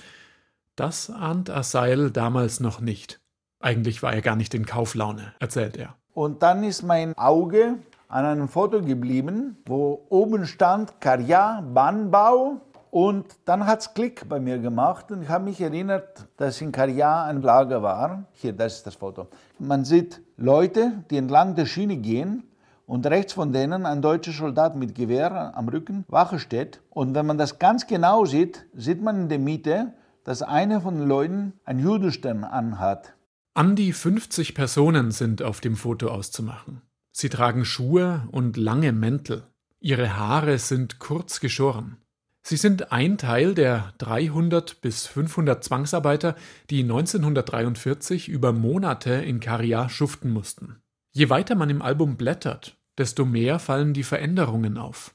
das 0.75 1.09
ahnt 1.09 1.51
Asail 1.51 2.11
damals 2.11 2.59
noch 2.59 2.81
nicht. 2.81 3.21
Eigentlich 3.61 4.03
war 4.03 4.13
er 4.13 4.23
gar 4.23 4.35
nicht 4.35 4.53
in 4.55 4.67
Kauflaune, 4.67 5.35
erzählt 5.39 5.77
er. 5.77 5.95
Und 6.15 6.43
dann 6.43 6.65
ist 6.65 6.83
mein 6.83 7.17
Auge 7.17 7.77
an 8.09 8.25
einem 8.25 8.49
Foto 8.49 8.83
geblieben, 8.83 9.57
wo 9.67 10.05
oben 10.09 10.45
stand 10.47 11.01
Karja 11.01 11.63
Bahnbau. 11.73 12.61
Und 12.91 13.27
dann 13.45 13.67
hat 13.67 13.83
es 13.83 13.95
Klick 13.95 14.29
bei 14.29 14.41
mir 14.41 14.59
gemacht 14.59 15.13
und 15.13 15.23
ich 15.23 15.29
habe 15.29 15.45
mich 15.45 15.61
erinnert, 15.61 16.27
dass 16.39 16.61
in 16.61 16.73
Karja 16.73 17.25
ein 17.25 17.41
Lager 17.41 17.85
war. 17.85 18.25
Hier, 18.33 18.53
das 18.53 18.79
ist 18.79 18.87
das 18.89 18.97
Foto. 18.97 19.29
Man 19.61 19.85
sieht 19.85 20.21
Leute, 20.37 21.05
die 21.09 21.19
entlang 21.19 21.55
der 21.55 21.67
Schiene 21.67 21.99
gehen 21.99 22.50
und 22.91 23.07
rechts 23.07 23.35
von 23.35 23.53
denen 23.53 23.87
ein 23.87 24.03
deutscher 24.03 24.33
Soldat 24.33 24.75
mit 24.75 24.97
Gewehr 24.97 25.57
am 25.57 25.69
Rücken 25.69 26.05
Wache 26.09 26.41
steht. 26.41 26.81
Und 26.91 27.15
wenn 27.15 27.25
man 27.25 27.39
das 27.39 27.61
ganz 27.61 27.87
genau 27.87 28.25
sieht, 28.25 28.67
sieht 28.75 29.01
man 29.01 29.23
in 29.23 29.29
der 29.29 29.39
Mitte, 29.39 29.95
dass 30.25 30.43
einer 30.43 30.81
von 30.81 30.99
den 30.99 31.07
Leuten 31.07 31.53
ein 31.65 31.79
Judenstern 31.79 32.43
anhat. 32.43 33.15
An 33.55 33.77
die 33.77 33.93
50 33.93 34.57
Personen 34.57 35.13
sind 35.13 35.41
auf 35.41 35.61
dem 35.61 35.77
Foto 35.77 36.09
auszumachen. 36.09 36.83
Sie 37.13 37.29
tragen 37.29 37.65
Schuhe 37.65 38.29
und 38.33 38.57
lange 38.57 38.91
Mäntel. 38.91 39.45
Ihre 39.79 40.17
Haare 40.17 40.59
sind 40.59 40.99
kurz 40.99 41.39
geschoren. 41.39 41.99
Sie 42.43 42.57
sind 42.57 42.91
ein 42.91 43.19
Teil 43.19 43.55
der 43.55 43.93
300 43.99 44.81
bis 44.81 45.07
500 45.07 45.63
Zwangsarbeiter, 45.63 46.35
die 46.71 46.83
1943 46.83 48.29
über 48.29 48.53
Monate 48.53 49.13
in 49.13 49.39
Karia 49.39 49.89
schuften 49.89 50.33
mussten. 50.33 50.83
Je 51.13 51.31
weiter 51.31 51.55
man 51.55 51.71
im 51.71 51.83
Album 51.83 52.17
blättert, 52.17 52.77
desto 53.01 53.25
mehr 53.25 53.59
fallen 53.59 53.95
die 53.95 54.05
Veränderungen 54.05 54.79
auf. 54.79 55.15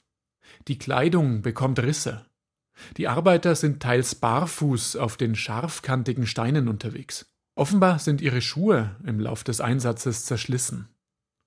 Die 0.68 0.78
Kleidung 0.78 1.42
bekommt 1.42 1.80
Risse. 1.80 2.26
Die 2.98 3.08
Arbeiter 3.08 3.56
sind 3.56 3.82
teils 3.82 4.16
barfuß 4.16 4.98
auf 4.98 5.16
den 5.16 5.36
scharfkantigen 5.36 6.28
Steinen 6.28 6.68
unterwegs. 6.68 7.28
Offenbar 7.56 8.00
sind 8.00 8.22
ihre 8.22 8.42
Schuhe 8.42 8.98
im 9.06 9.20
Lauf 9.20 9.44
des 9.46 9.62
Einsatzes 9.62 10.26
zerschlissen. 10.26 10.90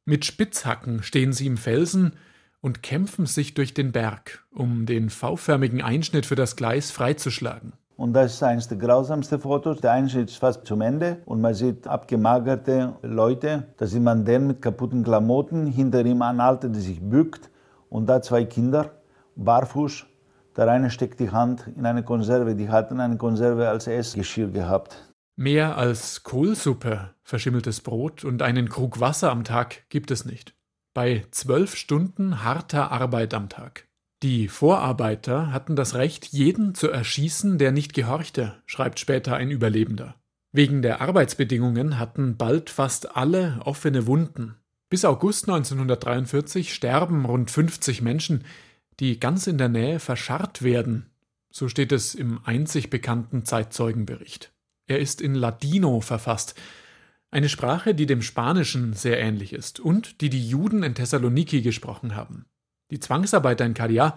Mit 0.06 0.24
Spitzhacken 0.24 1.02
stehen 1.02 1.34
sie 1.34 1.46
im 1.46 1.58
Felsen 1.58 2.14
und 2.60 2.82
kämpfen 2.82 3.26
sich 3.26 3.52
durch 3.52 3.74
den 3.74 3.92
Berg, 3.92 4.46
um 4.50 4.86
den 4.86 5.10
V-förmigen 5.10 5.82
Einschnitt 5.82 6.24
für 6.24 6.34
das 6.34 6.56
Gleis 6.56 6.90
freizuschlagen. 6.90 7.74
Und 7.98 8.12
das 8.12 8.34
ist 8.34 8.42
eines 8.44 8.68
der 8.68 8.78
grausamsten 8.78 9.40
Fotos. 9.40 9.80
Der 9.80 9.90
Einschnitt 9.90 10.30
ist 10.30 10.36
fast 10.36 10.64
zum 10.64 10.82
Ende 10.82 11.16
und 11.24 11.40
man 11.40 11.52
sieht 11.52 11.88
abgemagerte 11.88 12.94
Leute. 13.02 13.64
Da 13.76 13.88
sieht 13.88 14.02
man 14.02 14.24
den 14.24 14.46
mit 14.46 14.62
kaputten 14.62 15.02
Klamotten, 15.02 15.66
hinter 15.66 16.06
ihm 16.06 16.22
ein 16.22 16.38
Alter, 16.38 16.68
der 16.68 16.80
sich 16.80 17.00
bückt 17.00 17.50
und 17.90 18.06
da 18.06 18.22
zwei 18.22 18.44
Kinder, 18.44 18.92
barfuß. 19.34 20.06
Der 20.56 20.68
eine 20.68 20.90
steckt 20.90 21.18
die 21.18 21.32
Hand 21.32 21.66
in 21.76 21.84
eine 21.86 22.04
Konserve, 22.04 22.54
die 22.54 22.68
hatten 22.68 23.00
eine 23.00 23.16
Konserve 23.16 23.68
als 23.68 23.88
Essgeschirr 23.88 24.52
gehabt. 24.52 25.12
Mehr 25.34 25.76
als 25.76 26.22
Kohlsuppe, 26.22 27.10
verschimmeltes 27.24 27.80
Brot 27.80 28.24
und 28.24 28.42
einen 28.42 28.68
Krug 28.68 29.00
Wasser 29.00 29.32
am 29.32 29.42
Tag 29.42 29.88
gibt 29.88 30.12
es 30.12 30.24
nicht. 30.24 30.54
Bei 30.94 31.24
zwölf 31.32 31.74
Stunden 31.74 32.44
harter 32.44 32.92
Arbeit 32.92 33.34
am 33.34 33.48
Tag. 33.48 33.87
Die 34.22 34.48
Vorarbeiter 34.48 35.52
hatten 35.52 35.76
das 35.76 35.94
Recht, 35.94 36.26
jeden 36.26 36.74
zu 36.74 36.90
erschießen, 36.90 37.56
der 37.58 37.70
nicht 37.70 37.94
gehorchte, 37.94 38.60
schreibt 38.66 38.98
später 38.98 39.36
ein 39.36 39.50
Überlebender. 39.50 40.16
Wegen 40.50 40.82
der 40.82 41.00
Arbeitsbedingungen 41.00 42.00
hatten 42.00 42.36
bald 42.36 42.68
fast 42.70 43.16
alle 43.16 43.60
offene 43.64 44.06
Wunden. 44.06 44.56
Bis 44.90 45.04
August 45.04 45.48
1943 45.48 46.74
sterben 46.74 47.26
rund 47.26 47.50
50 47.50 48.02
Menschen, 48.02 48.44
die 48.98 49.20
ganz 49.20 49.46
in 49.46 49.58
der 49.58 49.68
Nähe 49.68 50.00
verscharrt 50.00 50.62
werden. 50.62 51.06
So 51.50 51.68
steht 51.68 51.92
es 51.92 52.14
im 52.14 52.40
einzig 52.44 52.90
bekannten 52.90 53.44
Zeitzeugenbericht. 53.44 54.52
Er 54.88 54.98
ist 54.98 55.20
in 55.20 55.34
Ladino 55.34 56.00
verfasst, 56.00 56.54
eine 57.30 57.50
Sprache, 57.50 57.94
die 57.94 58.06
dem 58.06 58.22
Spanischen 58.22 58.94
sehr 58.94 59.20
ähnlich 59.20 59.52
ist 59.52 59.78
und 59.80 60.22
die 60.22 60.30
die 60.30 60.48
Juden 60.48 60.82
in 60.82 60.94
Thessaloniki 60.94 61.60
gesprochen 61.60 62.16
haben. 62.16 62.46
Die 62.90 63.00
Zwangsarbeiter 63.00 63.66
in 63.66 63.74
Karia 63.74 64.16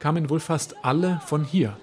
kamen 0.00 0.28
wohl 0.28 0.40
fast 0.40 0.84
alle 0.84 1.20
von 1.24 1.44
hier. 1.44 1.76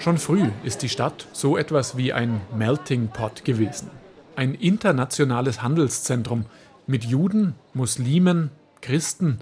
Schon 0.00 0.18
früh 0.18 0.48
ist 0.64 0.82
die 0.82 0.88
Stadt 0.88 1.28
so 1.32 1.56
etwas 1.56 1.96
wie 1.96 2.12
ein 2.12 2.40
Melting 2.56 3.08
Pot 3.08 3.44
gewesen. 3.44 3.90
Ein 4.34 4.54
internationales 4.54 5.62
Handelszentrum 5.62 6.46
mit 6.88 7.04
Juden, 7.04 7.54
Muslimen, 7.72 8.50
Christen. 8.82 9.38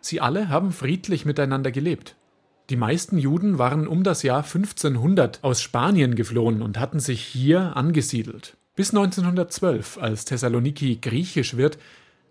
Sie 0.00 0.20
alle 0.20 0.48
haben 0.48 0.70
friedlich 0.70 1.24
miteinander 1.24 1.72
gelebt. 1.72 2.14
Die 2.70 2.76
meisten 2.76 3.18
Juden 3.18 3.58
waren 3.58 3.88
um 3.88 4.04
das 4.04 4.22
Jahr 4.22 4.44
1500 4.44 5.42
aus 5.42 5.60
Spanien 5.60 6.14
geflohen 6.14 6.62
und 6.62 6.78
hatten 6.78 7.00
sich 7.00 7.22
hier 7.22 7.76
angesiedelt. 7.76 8.56
Bis 8.76 8.90
1912, 8.90 9.98
als 9.98 10.24
Thessaloniki 10.24 11.00
griechisch 11.02 11.56
wird, 11.56 11.76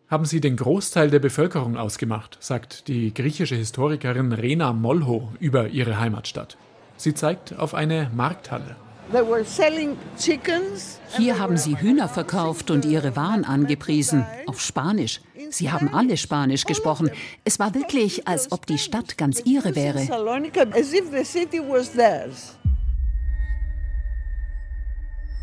haben 0.09 0.25
sie 0.25 0.41
den 0.41 0.57
Großteil 0.57 1.11
der 1.11 1.19
Bevölkerung 1.19 1.77
ausgemacht, 1.77 2.37
sagt 2.39 2.87
die 2.87 3.13
griechische 3.13 3.55
Historikerin 3.55 4.31
Rena 4.31 4.73
Molho 4.73 5.31
über 5.39 5.67
ihre 5.67 5.99
Heimatstadt. 5.99 6.57
Sie 6.97 7.13
zeigt 7.13 7.57
auf 7.57 7.73
eine 7.75 8.09
Markthalle. 8.15 8.75
Hier 11.17 11.39
haben 11.39 11.57
sie 11.57 11.77
Hühner 11.77 12.07
verkauft 12.07 12.69
und 12.69 12.85
ihre 12.85 13.15
Waren 13.15 13.43
angepriesen, 13.43 14.25
auf 14.45 14.61
Spanisch. 14.61 15.21
Sie 15.49 15.71
haben 15.71 15.93
alle 15.93 16.17
Spanisch 16.17 16.65
gesprochen. 16.65 17.09
Es 17.43 17.57
war 17.57 17.73
wirklich, 17.73 18.27
als 18.27 18.51
ob 18.51 18.67
die 18.67 18.77
Stadt 18.77 19.17
ganz 19.17 19.41
ihre 19.45 19.75
wäre. 19.75 19.99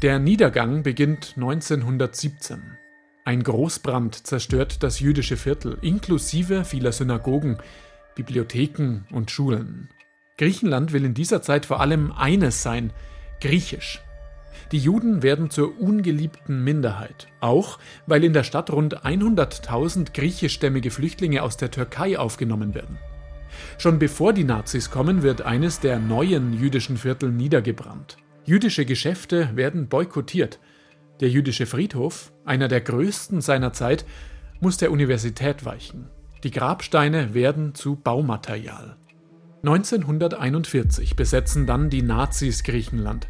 Der 0.03 0.19
Niedergang 0.19 0.83
beginnt 0.83 1.33
1917. 1.37 2.77
Ein 3.27 3.43
Großbrand 3.43 4.25
zerstört 4.25 4.85
das 4.85 5.01
jüdische 5.01 5.37
Viertel, 5.37 5.79
inklusive 5.83 6.65
vieler 6.65 6.93
Synagogen, 6.93 7.59
Bibliotheken 8.15 9.01
und 9.11 9.33
Schulen. 9.33 9.89
Griechenland 10.39 10.93
will 10.93 11.05
in 11.05 11.13
dieser 11.13 11.43
Zeit 11.43 11.67
vor 11.67 11.81
allem 11.81 12.13
eines 12.13 12.63
sein, 12.63 12.93
griechisch. 13.41 14.01
Die 14.71 14.79
Juden 14.79 15.25
werden 15.25 15.51
zur 15.51 15.77
ungeliebten 15.81 16.63
Minderheit, 16.63 17.27
auch 17.41 17.81
weil 18.07 18.23
in 18.23 18.33
der 18.33 18.45
Stadt 18.45 18.71
rund 18.71 19.05
100.000 19.05 20.15
griechischstämmige 20.15 20.93
Flüchtlinge 20.93 21.43
aus 21.43 21.57
der 21.57 21.73
Türkei 21.73 22.21
aufgenommen 22.21 22.77
werden. 22.77 22.97
Schon 23.77 23.99
bevor 23.99 24.35
die 24.35 24.45
Nazis 24.45 24.89
kommen, 24.89 25.25
wird 25.25 25.43
eines 25.43 25.81
der 25.81 25.99
neuen 25.99 26.53
jüdischen 26.53 26.97
Viertel 26.97 27.33
niedergebrannt. 27.33 28.19
Jüdische 28.45 28.87
Geschäfte 28.87 29.51
werden 29.57 29.89
boykottiert, 29.89 30.61
der 31.21 31.29
jüdische 31.29 31.67
Friedhof, 31.67 32.33
einer 32.45 32.69
der 32.69 32.81
größten 32.81 33.41
seiner 33.41 33.73
Zeit, 33.73 34.05
muss 34.61 34.77
der 34.77 34.91
Universität 34.91 35.65
weichen. 35.65 36.09
Die 36.45 36.51
Grabsteine 36.51 37.35
werden 37.35 37.75
zu 37.75 37.97
Baumaterial. 37.97 38.97
1941 39.63 41.17
besetzen 41.17 41.67
dann 41.67 41.91
die 41.91 42.03
Nazis 42.03 42.63
Griechenland. 42.63 43.27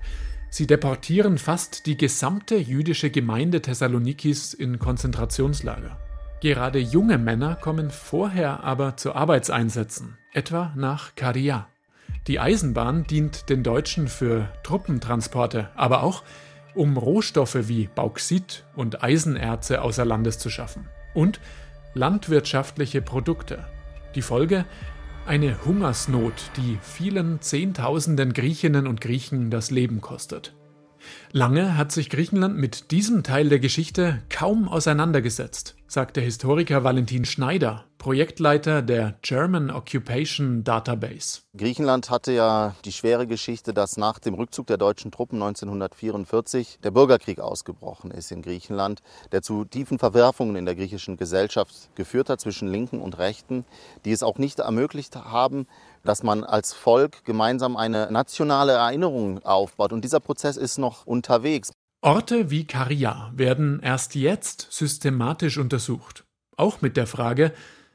Sie 0.51 0.66
deportieren 0.66 1.38
fast 1.38 1.87
die 1.87 1.96
gesamte 1.96 2.57
jüdische 2.57 3.11
Gemeinde 3.11 3.62
Thessalonikis 3.62 4.55
in 4.55 4.79
Konzentrationslager. 4.79 5.99
Gerade 6.40 6.79
junge 6.79 7.18
Männer 7.18 7.57
kommen 7.57 7.90
vorher 7.90 8.62
aber 8.62 8.96
zu 8.96 9.14
Arbeitseinsätzen, 9.14 10.18
etwa 10.33 10.72
nach 10.77 11.14
Karia. 11.14 11.68
Die 12.27 12.38
Eisenbahn 12.40 13.05
dient 13.05 13.49
den 13.49 13.62
Deutschen 13.62 14.09
für 14.09 14.49
Truppentransporte, 14.62 15.70
aber 15.75 16.03
auch 16.03 16.22
um 16.77 16.97
Rohstoffe 16.97 17.69
wie 17.69 17.89
Bauxit 17.95 18.65
und 18.75 19.03
Eisenerze 19.03 19.83
außer 19.83 20.05
Landes 20.05 20.39
zu 20.39 20.51
schaffen. 20.51 20.89
Und 21.15 21.41
landwirtschaftliche 21.95 23.03
Produkte. 23.03 23.67
Die 24.15 24.23
Folge? 24.23 24.65
Eine 25.27 25.65
Hungersnot, 25.65 26.51
die 26.57 26.79
vielen 26.83 27.41
Zehntausenden 27.41 28.33
Griechinnen 28.33 28.87
und 28.87 29.01
Griechen 29.01 29.51
das 29.51 29.71
Leben 29.71 30.01
kostet. 30.01 30.56
Lange 31.33 31.77
hat 31.77 31.92
sich 31.92 32.11
Griechenland 32.11 32.57
mit 32.57 32.90
diesem 32.90 33.23
Teil 33.23 33.49
der 33.49 33.59
Geschichte 33.59 34.23
kaum 34.29 34.69
auseinandergesetzt, 34.69 35.77
sagt 35.87 36.16
der 36.16 36.25
Historiker 36.25 36.85
Valentin 36.85 37.25
Schneider, 37.25 37.85
Projektleiter 37.99 38.83
der 38.83 39.16
German 39.23 39.71
Occupation 39.71 40.62
Database. 40.62 41.40
Griechenland 41.57 42.09
hatte 42.09 42.33
ja 42.33 42.77
die 42.85 42.92
schwere 42.92 43.27
Geschichte, 43.27 43.75
dass 43.75 43.97
nach 43.97 44.19
dem 44.19 44.35
Rückzug 44.35 44.66
der 44.69 44.77
deutschen 44.77 45.11
Truppen 45.11 45.42
1944 45.42 46.79
der 46.85 46.92
Bürgerkrieg 46.92 47.40
ausgebrochen 47.40 48.11
ist 48.11 48.31
in 48.31 48.42
Griechenland, 48.42 49.01
der 49.33 49.42
zu 49.42 49.64
tiefen 49.64 49.99
Verwerfungen 49.99 50.57
in 50.57 50.66
der 50.66 50.77
griechischen 50.77 51.16
Gesellschaft 51.16 51.90
geführt 51.97 52.31
hat 52.31 52.40
zwischen 52.40 52.69
Linken 52.69 53.01
und 53.01 53.19
Rechten, 53.19 53.64
die 54.05 54.12
es 54.12 54.23
auch 54.23 54.38
nicht 54.38 54.61
ermöglicht 54.61 55.16
haben, 55.16 55.66
dass 56.07 56.23
man 56.23 56.45
als 56.45 56.73
Volk 56.73 57.25
gemeinsam 57.25 57.77
eine 57.77 58.11
nationale 58.11 58.73
Erinnerung 58.73 59.45
aufbaut. 59.45 59.92
Und 59.92 60.05
dieser 60.05 60.21
Prozess 60.21 60.57
ist 60.57 60.79
noch 60.79 61.07
unterwegs. 61.07 61.73
Orte 62.01 62.51
wie 62.51 62.66
Karia 62.66 63.33
werden 63.35 63.81
erst 63.81 64.14
jetzt 64.14 64.69
systematisch 64.71 65.59
untersucht. 65.59 66.25
Auch 66.57 66.81
mit 66.81 66.97
der 66.97 67.07
Frage, 67.07 67.53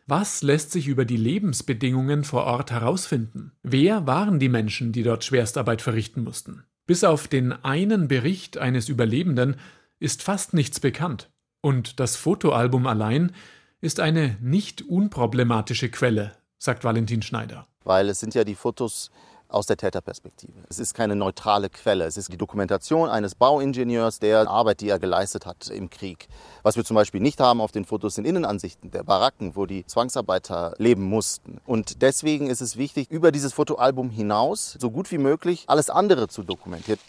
was 0.08 0.41
lässt 0.41 0.71
sich 0.71 0.88
über 0.88 1.06
die 1.06 1.17
Lebensbedingungen 1.17 2.24
vor 2.24 2.43
Ort 2.43 2.71
herausfinden? 2.71 3.54
Wer 3.63 4.08
waren 4.08 4.39
die 4.39 4.50
Menschen, 4.50 4.91
die 4.91 5.04
dort 5.04 5.24
Schwerstarbeit 5.24 5.82
verrichten 5.82 6.24
mussten? 6.24 6.63
Bis 6.86 7.04
auf 7.04 7.28
den 7.28 7.54
einen 7.54 8.08
Bericht 8.08 8.58
eines 8.58 8.89
Überlebenden 8.89 9.56
ist 10.00 10.24
fast 10.24 10.54
nichts 10.54 10.80
bekannt. 10.80 11.30
Und 11.62 12.00
das 12.00 12.17
Fotoalbum 12.17 12.88
allein 12.88 13.32
ist 13.80 14.00
eine 14.00 14.38
nicht 14.41 14.82
unproblematische 14.82 15.89
Quelle, 15.89 16.34
sagt 16.62 16.84
Valentin 16.84 17.24
Schneider. 17.24 17.65
Weil 17.84 18.08
es 18.10 18.19
sind 18.19 18.36
ja 18.36 18.43
die 18.43 18.54
Fotos 18.54 19.10
aus 19.47 19.65
der 19.65 19.78
Täterperspektive. 19.78 20.54
Es 20.69 20.80
ist 20.80 20.93
keine 20.93 21.15
neutrale 21.15 21.69
Quelle. 21.69 22.06
Es 22.06 22.15
ist 22.15 22.32
die 22.32 22.38
Dokumentation 22.38 23.10
eines 23.10 23.36
Bauingenieurs, 23.36 24.19
der 24.19 24.47
Arbeit, 24.47 24.80
die 24.80 24.88
er 24.88 25.00
geleistet 25.00 25.45
hat 25.45 25.67
im 25.69 25.89
Krieg. 25.89 26.28
Was 26.62 26.78
wir 26.78 26.86
zum 26.86 26.95
Beispiel 26.95 27.19
nicht 27.19 27.39
haben 27.41 27.60
auf 27.60 27.71
den 27.71 27.84
Fotos 27.84 28.15
sind 28.15 28.26
Innenansichten 28.26 28.91
der 28.91 29.04
Baracken, 29.04 29.56
wo 29.56 29.65
die 29.65 29.86
Zwangsarbeiter 29.86 30.76
leben 30.78 31.04
mussten. 31.04 31.60
Und 31.65 32.04
deswegen 32.04 32.47
ist 32.47 32.62
es 32.62 32.78
wichtig, 32.78 33.10
über 33.10 33.32
dieses 33.32 33.54
Fotoalbum 33.54 34.12
hinaus 34.12 34.78
so 34.80 34.91
gut 34.91 35.12
wie 35.12 35.17
möglich 35.17 35.65
alles 35.67 35.89
andere 35.89 36.28
zu 36.28 36.43
dokumentieren. 36.43 37.00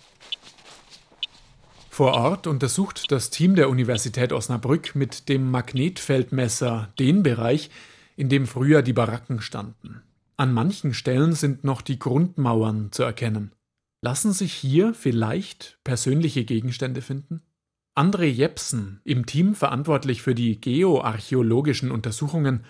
Vor 1.91 2.15
Ort 2.15 2.47
untersucht 2.47 3.13
das 3.13 3.29
Team 3.29 3.55
der 3.55 3.69
Universität 3.69 4.33
Osnabrück 4.33 4.95
mit 4.95 5.29
dem 5.29 5.51
Magnetfeldmesser 5.51 6.89
den 6.99 7.23
Bereich, 7.23 7.71
in 8.17 8.29
dem 8.29 8.47
früher 8.47 8.83
die 8.83 8.93
Baracken 8.93 9.41
standen. 9.41 10.03
An 10.37 10.53
manchen 10.53 10.95
Stellen 10.95 11.35
sind 11.35 11.65
noch 11.65 11.83
die 11.83 11.99
Grundmauern 11.99 12.91
zu 12.93 13.03
erkennen. 13.03 13.53
Lassen 14.01 14.33
sich 14.33 14.53
hier 14.53 14.95
vielleicht 14.95 15.79
persönliche 15.85 16.45
Gegenstände 16.45 17.03
finden? 17.03 17.43
André 17.95 18.25
Jepsen, 18.25 19.01
im 19.05 19.27
Team 19.27 19.55
verantwortlich 19.55 20.23
für 20.23 20.35
die 20.35 20.61
geoarchäologischen 20.61 21.91
Untersuchungen, 21.91 22.65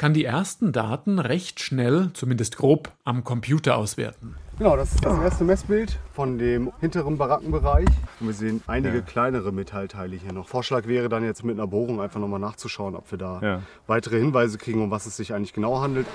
kann 0.00 0.14
die 0.14 0.24
ersten 0.24 0.72
Daten 0.72 1.18
recht 1.18 1.60
schnell, 1.60 2.08
zumindest 2.14 2.56
grob, 2.56 2.90
am 3.04 3.22
Computer 3.22 3.76
auswerten. 3.76 4.34
Genau, 4.56 4.74
das 4.74 4.94
ist 4.94 5.04
das 5.04 5.20
erste 5.20 5.44
Messbild 5.44 5.98
von 6.14 6.38
dem 6.38 6.72
hinteren 6.80 7.18
Barackenbereich. 7.18 7.86
Und 8.18 8.26
wir 8.28 8.32
sehen 8.32 8.62
einige 8.66 8.96
ja. 8.96 9.02
kleinere 9.02 9.52
Metallteile 9.52 10.16
hier 10.16 10.32
noch. 10.32 10.48
Vorschlag 10.48 10.86
wäre 10.86 11.10
dann 11.10 11.22
jetzt 11.22 11.44
mit 11.44 11.58
einer 11.58 11.66
Bohrung 11.66 12.00
einfach 12.00 12.18
nochmal 12.18 12.40
nachzuschauen, 12.40 12.96
ob 12.96 13.10
wir 13.10 13.18
da 13.18 13.40
ja. 13.42 13.62
weitere 13.86 14.18
Hinweise 14.18 14.56
kriegen, 14.56 14.82
um 14.82 14.90
was 14.90 15.04
es 15.04 15.18
sich 15.18 15.34
eigentlich 15.34 15.52
genau 15.52 15.82
handelt. 15.82 16.06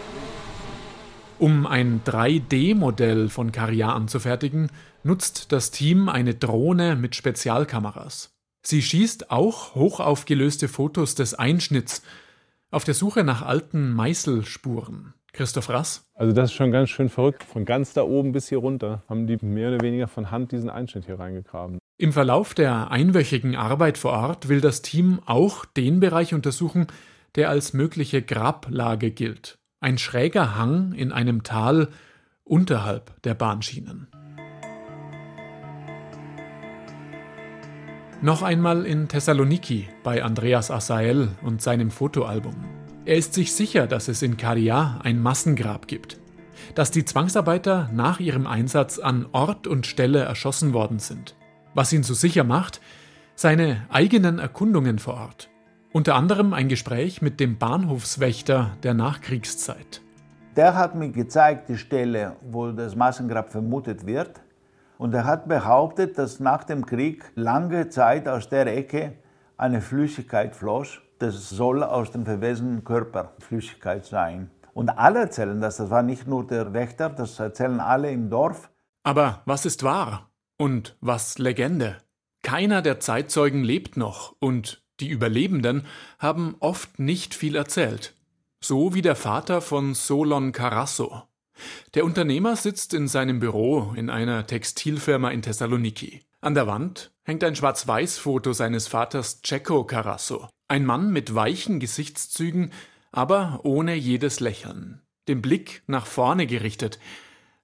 Um 1.37 1.67
ein 1.67 2.01
3D-Modell 2.03 3.29
von 3.29 3.51
Karia 3.51 3.93
anzufertigen, 3.93 4.71
nutzt 5.03 5.51
das 5.51 5.69
Team 5.69 6.09
eine 6.09 6.33
Drohne 6.33 6.95
mit 6.95 7.15
Spezialkameras. 7.15 8.31
Sie 8.63 8.81
schießt 8.81 9.29
auch 9.29 9.75
hochaufgelöste 9.75 10.69
Fotos 10.69 11.13
des 11.13 11.35
Einschnitts 11.35 12.01
auf 12.71 12.83
der 12.83 12.93
Suche 12.93 13.23
nach 13.23 13.41
alten 13.41 13.91
Meißelspuren. 13.91 15.13
Christoph 15.35 15.69
Rass. 15.69 16.09
Also 16.13 16.33
das 16.33 16.51
ist 16.51 16.55
schon 16.55 16.71
ganz 16.71 16.89
schön 16.89 17.09
verrückt. 17.09 17.43
Von 17.43 17.65
ganz 17.65 17.93
da 17.93 18.03
oben 18.03 18.31
bis 18.31 18.47
hier 18.47 18.59
runter 18.59 19.03
haben 19.09 19.27
die 19.27 19.37
mehr 19.41 19.69
oder 19.69 19.83
weniger 19.83 20.07
von 20.07 20.31
Hand 20.31 20.51
diesen 20.51 20.69
Einschnitt 20.69 21.05
hier 21.05 21.19
reingegraben. 21.19 21.79
Im 21.97 22.13
Verlauf 22.13 22.53
der 22.53 22.89
einwöchigen 22.89 23.55
Arbeit 23.55 23.97
vor 23.97 24.13
Ort 24.13 24.47
will 24.47 24.61
das 24.61 24.81
Team 24.81 25.19
auch 25.25 25.65
den 25.65 25.99
Bereich 25.99 26.33
untersuchen, 26.33 26.87
der 27.35 27.49
als 27.49 27.73
mögliche 27.73 28.21
Grablage 28.21 29.11
gilt. 29.11 29.57
Ein 29.81 29.97
schräger 29.97 30.57
Hang 30.57 30.93
in 30.93 31.11
einem 31.11 31.43
Tal 31.43 31.89
unterhalb 32.43 33.21
der 33.23 33.33
Bahnschienen. 33.33 34.07
Noch 38.21 38.41
einmal 38.41 38.85
in 38.85 39.07
Thessaloniki 39.09 39.89
bei 40.03 40.23
Andreas 40.23 40.71
Asael 40.71 41.27
und 41.43 41.61
seinem 41.61 41.91
Fotoalbum. 41.91 42.55
Er 43.03 43.17
ist 43.17 43.33
sich 43.33 43.53
sicher, 43.53 43.87
dass 43.87 44.07
es 44.07 44.21
in 44.21 44.37
Karia 44.37 44.99
ein 45.03 45.21
Massengrab 45.21 45.87
gibt, 45.87 46.17
dass 46.75 46.91
die 46.91 47.03
Zwangsarbeiter 47.03 47.89
nach 47.93 48.21
ihrem 48.21 48.47
Einsatz 48.47 48.99
an 48.99 49.27
Ort 49.33 49.67
und 49.67 49.85
Stelle 49.85 50.19
erschossen 50.19 50.73
worden 50.73 50.99
sind. 50.99 51.35
Was 51.73 51.91
ihn 51.91 52.03
so 52.03 52.13
sicher 52.13 52.45
macht, 52.45 52.79
seine 53.35 53.85
eigenen 53.89 54.39
Erkundungen 54.39 54.97
vor 54.97 55.15
Ort. 55.15 55.49
Unter 55.91 56.15
anderem 56.15 56.53
ein 56.53 56.69
Gespräch 56.69 57.21
mit 57.21 57.39
dem 57.39 57.57
Bahnhofswächter 57.57 58.77
der 58.83 58.93
Nachkriegszeit. 58.93 60.01
Der 60.55 60.75
hat 60.75 60.95
mir 60.95 61.09
gezeigt, 61.09 61.67
die 61.67 61.77
Stelle, 61.77 62.37
wo 62.41 62.71
das 62.71 62.95
Massengrab 62.95 63.51
vermutet 63.51 64.05
wird. 64.05 64.41
Und 64.97 65.13
er 65.13 65.25
hat 65.25 65.47
behauptet, 65.47 66.17
dass 66.17 66.39
nach 66.39 66.63
dem 66.63 66.85
Krieg 66.85 67.31
lange 67.35 67.89
Zeit 67.89 68.27
aus 68.27 68.49
der 68.49 68.67
Ecke 68.67 69.13
eine 69.57 69.81
Flüssigkeit 69.81 70.55
floss. 70.55 70.99
Das 71.19 71.49
soll 71.49 71.83
aus 71.83 72.11
dem 72.11 72.25
verwesenen 72.25 72.83
Körper 72.83 73.33
Flüssigkeit 73.39 74.05
sein. 74.05 74.51
Und 74.73 74.89
alle 74.89 75.19
erzählen 75.19 75.61
das. 75.61 75.77
Das 75.77 75.89
war 75.89 76.03
nicht 76.03 76.27
nur 76.27 76.45
der 76.45 76.73
Wächter, 76.73 77.09
das 77.09 77.39
erzählen 77.39 77.79
alle 77.79 78.11
im 78.11 78.29
Dorf. 78.29 78.69
Aber 79.03 79.41
was 79.45 79.65
ist 79.65 79.83
wahr 79.83 80.29
und 80.57 80.97
was 80.99 81.37
Legende? 81.37 81.97
Keiner 82.43 82.81
der 82.81 82.99
Zeitzeugen 82.99 83.63
lebt 83.63 83.97
noch 83.97 84.35
und 84.39 84.83
die 84.99 85.09
Überlebenden 85.09 85.85
haben 86.19 86.55
oft 86.59 86.99
nicht 86.99 87.33
viel 87.33 87.55
erzählt. 87.55 88.15
So 88.63 88.93
wie 88.93 89.01
der 89.01 89.15
Vater 89.15 89.61
von 89.61 89.93
Solon 89.93 90.51
Carasso. 90.51 91.23
Der 91.93 92.05
Unternehmer 92.05 92.55
sitzt 92.55 92.93
in 92.93 93.07
seinem 93.07 93.39
Büro 93.39 93.93
in 93.95 94.09
einer 94.09 94.45
Textilfirma 94.45 95.29
in 95.31 95.41
Thessaloniki. 95.41 96.21
An 96.41 96.53
der 96.53 96.67
Wand 96.67 97.11
hängt 97.23 97.43
ein 97.43 97.55
Schwarz-Weiß-Foto 97.55 98.53
seines 98.53 98.87
Vaters 98.87 99.41
Cecco 99.43 99.83
Carasso. 99.83 100.47
Ein 100.67 100.85
Mann 100.85 101.11
mit 101.11 101.33
weichen 101.33 101.79
Gesichtszügen, 101.79 102.71
aber 103.11 103.61
ohne 103.63 103.95
jedes 103.95 104.39
Lächeln. 104.39 105.01
Den 105.27 105.41
Blick 105.41 105.83
nach 105.87 106.05
vorne 106.05 106.45
gerichtet, 106.45 106.99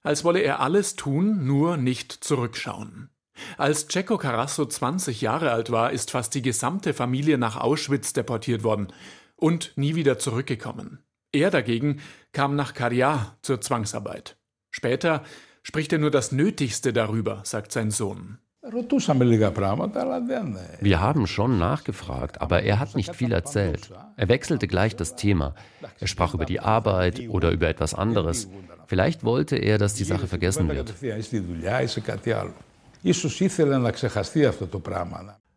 als 0.02 0.24
wolle 0.24 0.40
er 0.40 0.60
alles 0.60 0.96
tun, 0.96 1.46
nur 1.46 1.76
nicht 1.76 2.12
zurückschauen. 2.12 3.10
Als 3.56 3.86
Cecco 3.88 4.18
Carasso 4.18 4.66
20 4.66 5.20
Jahre 5.20 5.52
alt 5.52 5.70
war, 5.70 5.92
ist 5.92 6.10
fast 6.10 6.34
die 6.34 6.42
gesamte 6.42 6.92
Familie 6.92 7.38
nach 7.38 7.56
Auschwitz 7.56 8.12
deportiert 8.12 8.62
worden 8.62 8.92
und 9.36 9.72
nie 9.76 9.94
wieder 9.94 10.18
zurückgekommen. 10.18 11.04
Er 11.32 11.50
dagegen 11.50 12.00
kam 12.32 12.56
nach 12.56 12.74
Karja 12.74 13.36
zur 13.40 13.60
Zwangsarbeit. 13.60 14.36
Später 14.70 15.22
spricht 15.62 15.92
er 15.92 15.98
nur 15.98 16.10
das 16.10 16.30
Nötigste 16.30 16.92
darüber, 16.92 17.40
sagt 17.44 17.72
sein 17.72 17.90
Sohn. 17.90 18.38
Wir 20.80 21.00
haben 21.00 21.26
schon 21.26 21.58
nachgefragt, 21.58 22.40
aber 22.40 22.62
er 22.62 22.78
hat 22.78 22.94
nicht 22.94 23.16
viel 23.16 23.32
erzählt. 23.32 23.90
Er 24.16 24.28
wechselte 24.28 24.68
gleich 24.68 24.94
das 24.94 25.16
Thema. 25.16 25.54
Er 25.98 26.06
sprach 26.06 26.34
über 26.34 26.44
die 26.44 26.60
Arbeit 26.60 27.28
oder 27.28 27.50
über 27.50 27.68
etwas 27.68 27.94
anderes. 27.94 28.48
Vielleicht 28.86 29.24
wollte 29.24 29.56
er, 29.56 29.78
dass 29.78 29.94
die 29.94 30.04
Sache 30.04 30.28
vergessen 30.28 30.68
wird. 30.68 30.94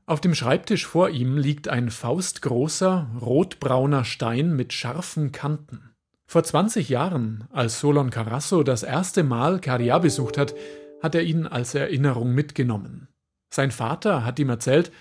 Auf 0.08 0.22
dem 0.22 0.36
Schreibtisch 0.36 0.86
vor 0.86 1.10
ihm 1.10 1.36
liegt 1.36 1.68
ein 1.68 1.90
faustgroßer, 1.90 3.10
rotbrauner 3.22 4.06
Stein 4.06 4.56
mit 4.56 4.72
scharfen 4.72 5.32
Kanten. 5.32 5.96
Vor 6.28 6.44
20 6.44 6.90
Jahren, 6.90 7.46
als 7.52 7.80
Solon 7.80 8.12
Carasso 8.12 8.62
das 8.62 8.84
erste 8.84 9.24
Mal 9.24 9.60
Caria 9.60 9.98
besucht 9.98 10.38
hat, 10.38 10.54
hat 11.02 11.16
er 11.16 11.24
ihn 11.24 11.48
als 11.48 11.74
Erinnerung 11.74 12.34
mitgenommen. 12.34 13.08
Sein 13.52 13.72
Vater 13.72 14.24
hat 14.24 14.38
ihm 14.38 14.50
erzählt, 14.50 14.92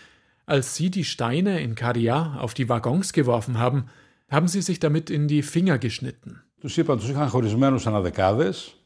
als 0.46 0.74
sie 0.74 0.90
die 0.90 1.04
Steine 1.04 1.60
in 1.60 1.74
Caria 1.74 2.36
auf 2.38 2.54
die 2.54 2.70
Waggons 2.70 3.12
geworfen 3.12 3.58
haben, 3.58 3.86
haben 4.30 4.48
sie 4.48 4.62
sich 4.62 4.80
damit 4.80 5.10
in 5.10 5.28
die 5.28 5.42
Finger 5.42 5.78
geschnitten. 5.78 6.42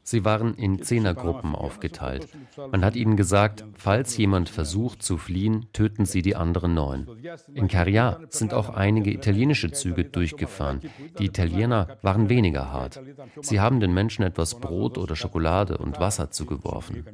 Sie 0.03 0.25
waren 0.25 0.53
in 0.55 0.81
Zehnergruppen 0.81 1.55
aufgeteilt. 1.55 2.27
Man 2.71 2.83
hat 2.83 2.97
ihnen 2.97 3.15
gesagt, 3.15 3.63
falls 3.75 4.17
jemand 4.17 4.49
versucht 4.49 5.01
zu 5.01 5.17
fliehen, 5.17 5.67
töten 5.71 6.05
sie 6.05 6.21
die 6.21 6.35
anderen 6.35 6.73
neun. 6.73 7.07
In 7.53 7.69
Caria 7.69 8.19
sind 8.29 8.53
auch 8.53 8.69
einige 8.69 9.13
italienische 9.13 9.71
Züge 9.71 10.03
durchgefahren. 10.03 10.81
Die 11.19 11.25
Italiener 11.25 11.97
waren 12.01 12.27
weniger 12.27 12.73
hart. 12.73 12.99
Sie 13.41 13.61
haben 13.61 13.79
den 13.79 13.93
Menschen 13.93 14.23
etwas 14.23 14.59
Brot 14.59 14.97
oder 14.97 15.15
Schokolade 15.15 15.77
und 15.77 16.01
Wasser 16.01 16.31
zugeworfen. 16.31 17.05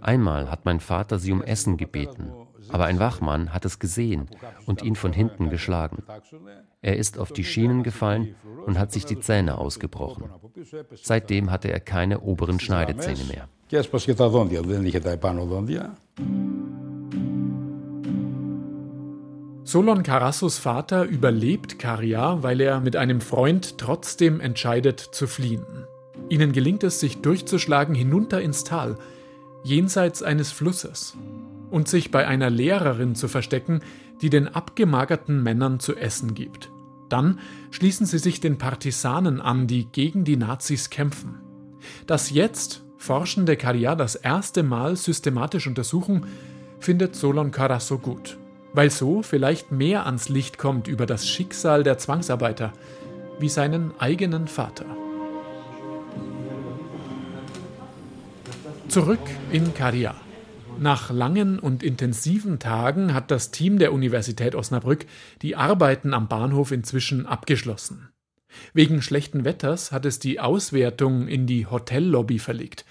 Einmal 0.00 0.50
hat 0.50 0.64
mein 0.64 0.80
Vater 0.80 1.20
sie 1.20 1.30
um 1.30 1.42
Essen 1.42 1.76
gebeten, 1.76 2.32
aber 2.72 2.86
ein 2.86 2.98
Wachmann 2.98 3.52
hat 3.52 3.64
es 3.64 3.78
gesehen 3.78 4.28
und 4.66 4.82
ihn 4.82 4.96
von 4.96 5.12
hinten 5.12 5.50
geschlagen. 5.50 6.02
Er 6.80 6.96
ist 6.96 7.18
auf 7.18 7.32
die 7.32 7.44
Schienen 7.44 7.82
gefallen 7.82 8.34
und 8.66 8.78
hat 8.78 8.92
sich 8.92 9.04
die 9.04 9.20
Zähne 9.20 9.58
ausgebrochen. 9.58 10.30
Seitdem 10.94 11.50
hatte 11.50 11.70
er 11.70 11.80
keine 11.80 12.20
oberen 12.20 12.58
Schneidezähne 12.58 13.24
mehr. 13.24 13.48
Solon 19.64 20.02
Carassos 20.02 20.58
Vater 20.58 21.04
überlebt 21.04 21.78
Karia, 21.78 22.42
weil 22.42 22.60
er 22.60 22.80
mit 22.80 22.96
einem 22.96 23.20
Freund 23.20 23.78
trotzdem 23.78 24.40
entscheidet 24.40 25.00
zu 25.00 25.26
fliehen. 25.26 25.64
Ihnen 26.28 26.52
gelingt 26.52 26.82
es, 26.82 27.00
sich 27.00 27.22
durchzuschlagen 27.22 27.94
hinunter 27.94 28.42
ins 28.42 28.64
Tal, 28.64 28.98
jenseits 29.62 30.22
eines 30.22 30.50
Flusses, 30.50 31.16
und 31.72 31.88
sich 31.88 32.10
bei 32.10 32.28
einer 32.28 32.50
Lehrerin 32.50 33.14
zu 33.14 33.26
verstecken, 33.26 33.80
die 34.20 34.30
den 34.30 34.46
abgemagerten 34.46 35.42
Männern 35.42 35.80
zu 35.80 35.96
essen 35.96 36.34
gibt. 36.34 36.70
Dann 37.08 37.40
schließen 37.70 38.06
sie 38.06 38.18
sich 38.18 38.40
den 38.40 38.58
Partisanen 38.58 39.40
an, 39.40 39.66
die 39.66 39.86
gegen 39.86 40.24
die 40.24 40.36
Nazis 40.36 40.90
kämpfen. 40.90 41.40
Dass 42.06 42.30
jetzt 42.30 42.82
Forschende 42.98 43.56
Caria 43.56 43.96
das 43.96 44.14
erste 44.14 44.62
Mal 44.62 44.96
systematisch 44.96 45.66
untersuchen, 45.66 46.26
findet 46.78 47.16
Solon 47.16 47.50
Carasso 47.50 47.98
gut, 47.98 48.38
weil 48.74 48.90
so 48.90 49.22
vielleicht 49.22 49.72
mehr 49.72 50.06
ans 50.06 50.28
Licht 50.28 50.56
kommt 50.56 50.86
über 50.86 51.06
das 51.06 51.26
Schicksal 51.26 51.82
der 51.82 51.98
Zwangsarbeiter, 51.98 52.72
wie 53.40 53.48
seinen 53.48 53.92
eigenen 53.98 54.46
Vater. 54.46 54.86
Zurück 58.88 59.20
in 59.50 59.74
Caria. 59.74 60.14
Nach 60.82 61.12
langen 61.12 61.60
und 61.60 61.84
intensiven 61.84 62.58
Tagen 62.58 63.14
hat 63.14 63.30
das 63.30 63.52
Team 63.52 63.78
der 63.78 63.92
Universität 63.92 64.56
Osnabrück 64.56 65.06
die 65.40 65.54
Arbeiten 65.54 66.12
am 66.12 66.26
Bahnhof 66.26 66.72
inzwischen 66.72 67.24
abgeschlossen. 67.24 68.08
Wegen 68.74 69.00
schlechten 69.00 69.44
Wetters 69.44 69.92
hat 69.92 70.06
es 70.06 70.18
die 70.18 70.40
Auswertung 70.40 71.28
in 71.28 71.46
die 71.46 71.66
Hotellobby 71.66 72.40
verlegt. 72.40 72.84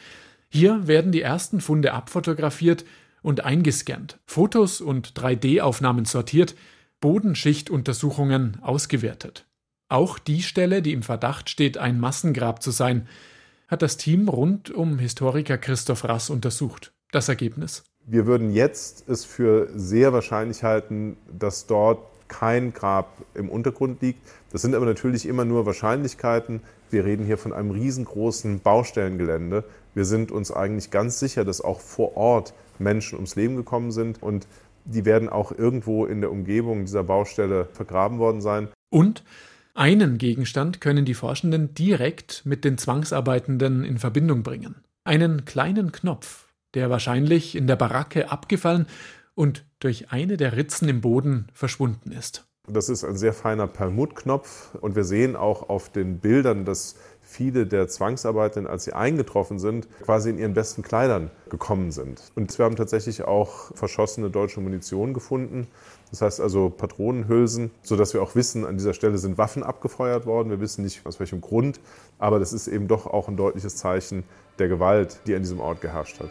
Hier 0.48 0.88
werden 0.88 1.12
die 1.12 1.22
ersten 1.22 1.60
Funde 1.60 1.92
abfotografiert 1.92 2.86
und 3.24 3.44
eingescannt, 3.44 4.20
Fotos 4.26 4.80
und 4.80 5.12
3D-Aufnahmen 5.12 6.06
sortiert, 6.06 6.56
Bodenschichtuntersuchungen 7.02 8.62
ausgewertet. 8.62 9.48
Auch 9.90 10.18
die 10.18 10.44
Stelle, 10.44 10.82
die 10.82 10.94
im 10.94 11.04
Verdacht 11.04 11.50
steht, 11.50 11.78
ein 11.78 12.00
Massengrab 12.00 12.64
zu 12.64 12.72
sein, 12.72 13.10
hat 13.68 13.82
das 13.82 13.98
Team 13.98 14.30
rund 14.30 14.72
um 14.72 14.98
Historiker 14.98 15.58
Christoph 15.58 16.06
Rass 16.06 16.30
untersucht. 16.30 16.94
Das 17.12 17.30
Ergebnis? 17.30 17.84
Wir 18.06 18.26
würden 18.26 18.52
jetzt 18.52 19.08
es 19.08 19.26
für 19.26 19.70
sehr 19.76 20.12
wahrscheinlich 20.14 20.64
halten, 20.64 21.18
dass 21.38 21.68
dort 21.68 22.00
kein 22.28 22.74
Grab 22.74 23.10
im 23.34 23.50
Untergrund 23.50 24.02
liegt. 24.02 24.20
Das 24.52 24.62
sind 24.62 24.74
aber 24.74 24.86
natürlich 24.86 25.26
immer 25.26 25.44
nur 25.44 25.66
Wahrscheinlichkeiten. 25.66 26.62
Wir 26.90 27.04
reden 27.04 27.26
hier 27.26 27.38
von 27.38 27.52
einem 27.52 27.72
riesengroßen 27.72 28.62
Baustellengelände. 28.62 29.66
Wir 29.94 30.06
sind 30.06 30.32
uns 30.32 30.52
eigentlich 30.52 30.90
ganz 30.92 31.20
sicher, 31.20 31.44
dass 31.44 31.60
auch 31.62 31.82
vor 31.82 32.16
Ort 32.16 32.54
Menschen 32.80 33.16
ums 33.16 33.36
Leben 33.36 33.58
gekommen 33.58 33.92
sind 33.92 34.24
und 34.24 34.48
die 34.86 35.06
werden 35.06 35.30
auch 35.30 35.52
irgendwo 35.52 36.06
in 36.06 36.22
der 36.22 36.32
Umgebung 36.32 36.86
dieser 36.86 37.04
Baustelle 37.04 37.68
vergraben 37.74 38.18
worden 38.18 38.42
sein. 38.42 38.70
Und 38.90 39.24
einen 39.74 40.18
Gegenstand 40.18 40.82
können 40.82 41.06
die 41.06 41.14
Forschenden 41.14 41.74
direkt 41.74 42.46
mit 42.46 42.66
den 42.66 42.78
Zwangsarbeitenden 42.78 43.84
in 43.84 44.00
Verbindung 44.00 44.44
bringen. 44.44 44.76
Einen 45.04 45.46
kleinen 45.46 45.92
Knopf, 45.92 46.48
der 46.74 46.90
wahrscheinlich 46.90 47.56
in 47.56 47.68
der 47.68 47.76
Baracke 47.76 48.32
abgefallen 48.32 48.88
und 49.36 49.66
durch 49.80 50.12
eine 50.12 50.38
der 50.38 50.56
Ritzen 50.56 50.88
im 50.90 51.02
Boden 51.02 51.48
verschwunden 51.54 52.12
ist. 52.12 52.46
Das 52.68 52.90
ist 52.90 53.04
ein 53.04 53.18
sehr 53.18 53.34
feiner 53.34 53.68
Perlmuttknopf 53.68 54.76
und 54.76 54.96
wir 54.96 55.04
sehen 55.04 55.36
auch 55.36 55.68
auf 55.70 55.90
den 55.90 56.20
Bildern, 56.20 56.64
dass 56.64 56.96
viele 57.22 57.66
der 57.66 57.88
Zwangsarbeiter, 57.88 58.70
als 58.70 58.84
sie 58.84 58.94
eingetroffen 58.94 59.58
sind, 59.58 59.88
quasi 60.02 60.30
in 60.30 60.38
ihren 60.38 60.54
besten 60.54 60.84
Kleidern 60.84 61.32
gekommen 61.50 61.92
sind. 61.92 62.32
Und 62.36 62.58
wir 62.58 62.66
haben 62.66 62.76
tatsächlich 62.76 63.24
auch 63.24 63.76
verschossene 63.76 64.30
deutsche 64.30 64.62
Munition 64.62 65.14
gefunden. 65.14 65.68
Das 66.12 66.22
heißt 66.22 66.42
also 66.42 66.70
Patronenhülsen, 66.70 67.72
sodass 67.82 68.14
wir 68.14 68.22
auch 68.22 68.36
wissen, 68.36 68.66
an 68.66 68.78
dieser 68.78 68.94
Stelle 68.94 69.18
sind 69.18 69.38
Waffen 69.38 69.64
abgefeuert 69.64 70.26
worden. 70.26 70.50
Wir 70.50 70.60
wissen 70.60 70.84
nicht 70.84 71.06
aus 71.06 71.20
welchem 71.20 71.40
Grund, 71.42 71.80
aber 72.20 72.38
das 72.38 72.54
ist 72.54 72.68
eben 72.68 72.88
doch 72.88 73.08
auch 73.08 73.30
ein 73.30 73.38
deutliches 73.38 73.78
Zeichen 73.78 74.24
der 74.60 74.68
Gewalt, 74.68 75.22
die 75.26 75.34
an 75.34 75.42
diesem 75.42 75.62
Ort 75.62 75.80
geherrscht 75.82 76.20
hat. 76.20 76.30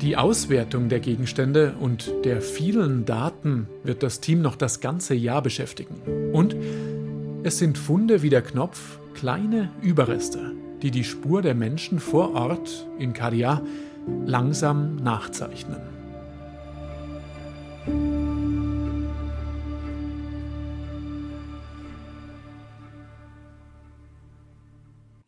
Die 0.00 0.16
Auswertung 0.16 0.88
der 0.88 1.00
Gegenstände 1.00 1.74
und 1.78 2.10
der 2.24 2.40
vielen 2.40 3.04
Daten 3.04 3.68
wird 3.84 4.02
das 4.02 4.20
Team 4.20 4.40
noch 4.40 4.56
das 4.56 4.80
ganze 4.80 5.14
Jahr 5.14 5.42
beschäftigen. 5.42 6.32
Und 6.32 6.56
es 7.42 7.58
sind 7.58 7.76
Funde 7.76 8.22
wie 8.22 8.30
der 8.30 8.40
Knopf, 8.40 8.98
kleine 9.12 9.70
Überreste, 9.82 10.52
die 10.80 10.90
die 10.90 11.04
Spur 11.04 11.42
der 11.42 11.54
Menschen 11.54 12.00
vor 12.00 12.34
Ort 12.34 12.88
in 12.98 13.12
Kadia 13.12 13.60
langsam 14.24 14.96
nachzeichnen. 14.96 15.99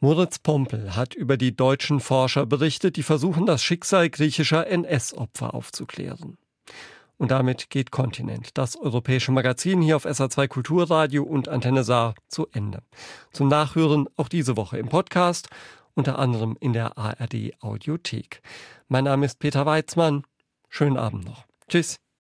Moritz 0.03 0.41
Pompel 0.41 0.97
hat 0.97 1.15
über 1.15 1.37
die 1.37 1.55
deutschen 1.55 2.01
Forscher 2.01 2.45
berichtet, 2.45 2.97
die 2.97 3.05
versuchen, 3.05 3.47
das 3.47 3.63
Schicksal 3.63 4.11
griechischer 4.11 4.67
NS-Opfer 4.67 5.55
aufzuklären. 5.55 6.39
Und 7.19 7.31
damit 7.31 7.71
geht 7.71 7.93
Kontinent, 7.93 8.59
das 8.59 8.75
europäische 8.75 9.31
Magazin 9.31 9.81
hier 9.81 9.95
auf 9.95 10.05
SA2 10.05 10.49
Kulturradio 10.49 11.23
und 11.23 11.49
Antenne 11.49 11.85
Saar 11.85 12.17
zu 12.27 12.49
Ende. 12.53 12.83
Zum 13.31 13.47
Nachhören 13.47 14.09
auch 14.17 14.29
diese 14.29 14.57
Woche 14.57 14.77
im 14.77 14.89
Podcast, 14.89 15.49
unter 15.95 16.19
anderem 16.19 16.57
in 16.59 16.73
der 16.73 16.99
ARD 16.99 17.53
Audiothek. 17.61 18.43
Mein 18.89 19.05
Name 19.05 19.25
ist 19.27 19.39
Peter 19.39 19.67
Weizmann. 19.67 20.25
Schönen 20.69 20.97
Abend 20.97 21.27
noch. 21.27 21.45
Tschüss. 21.69 22.03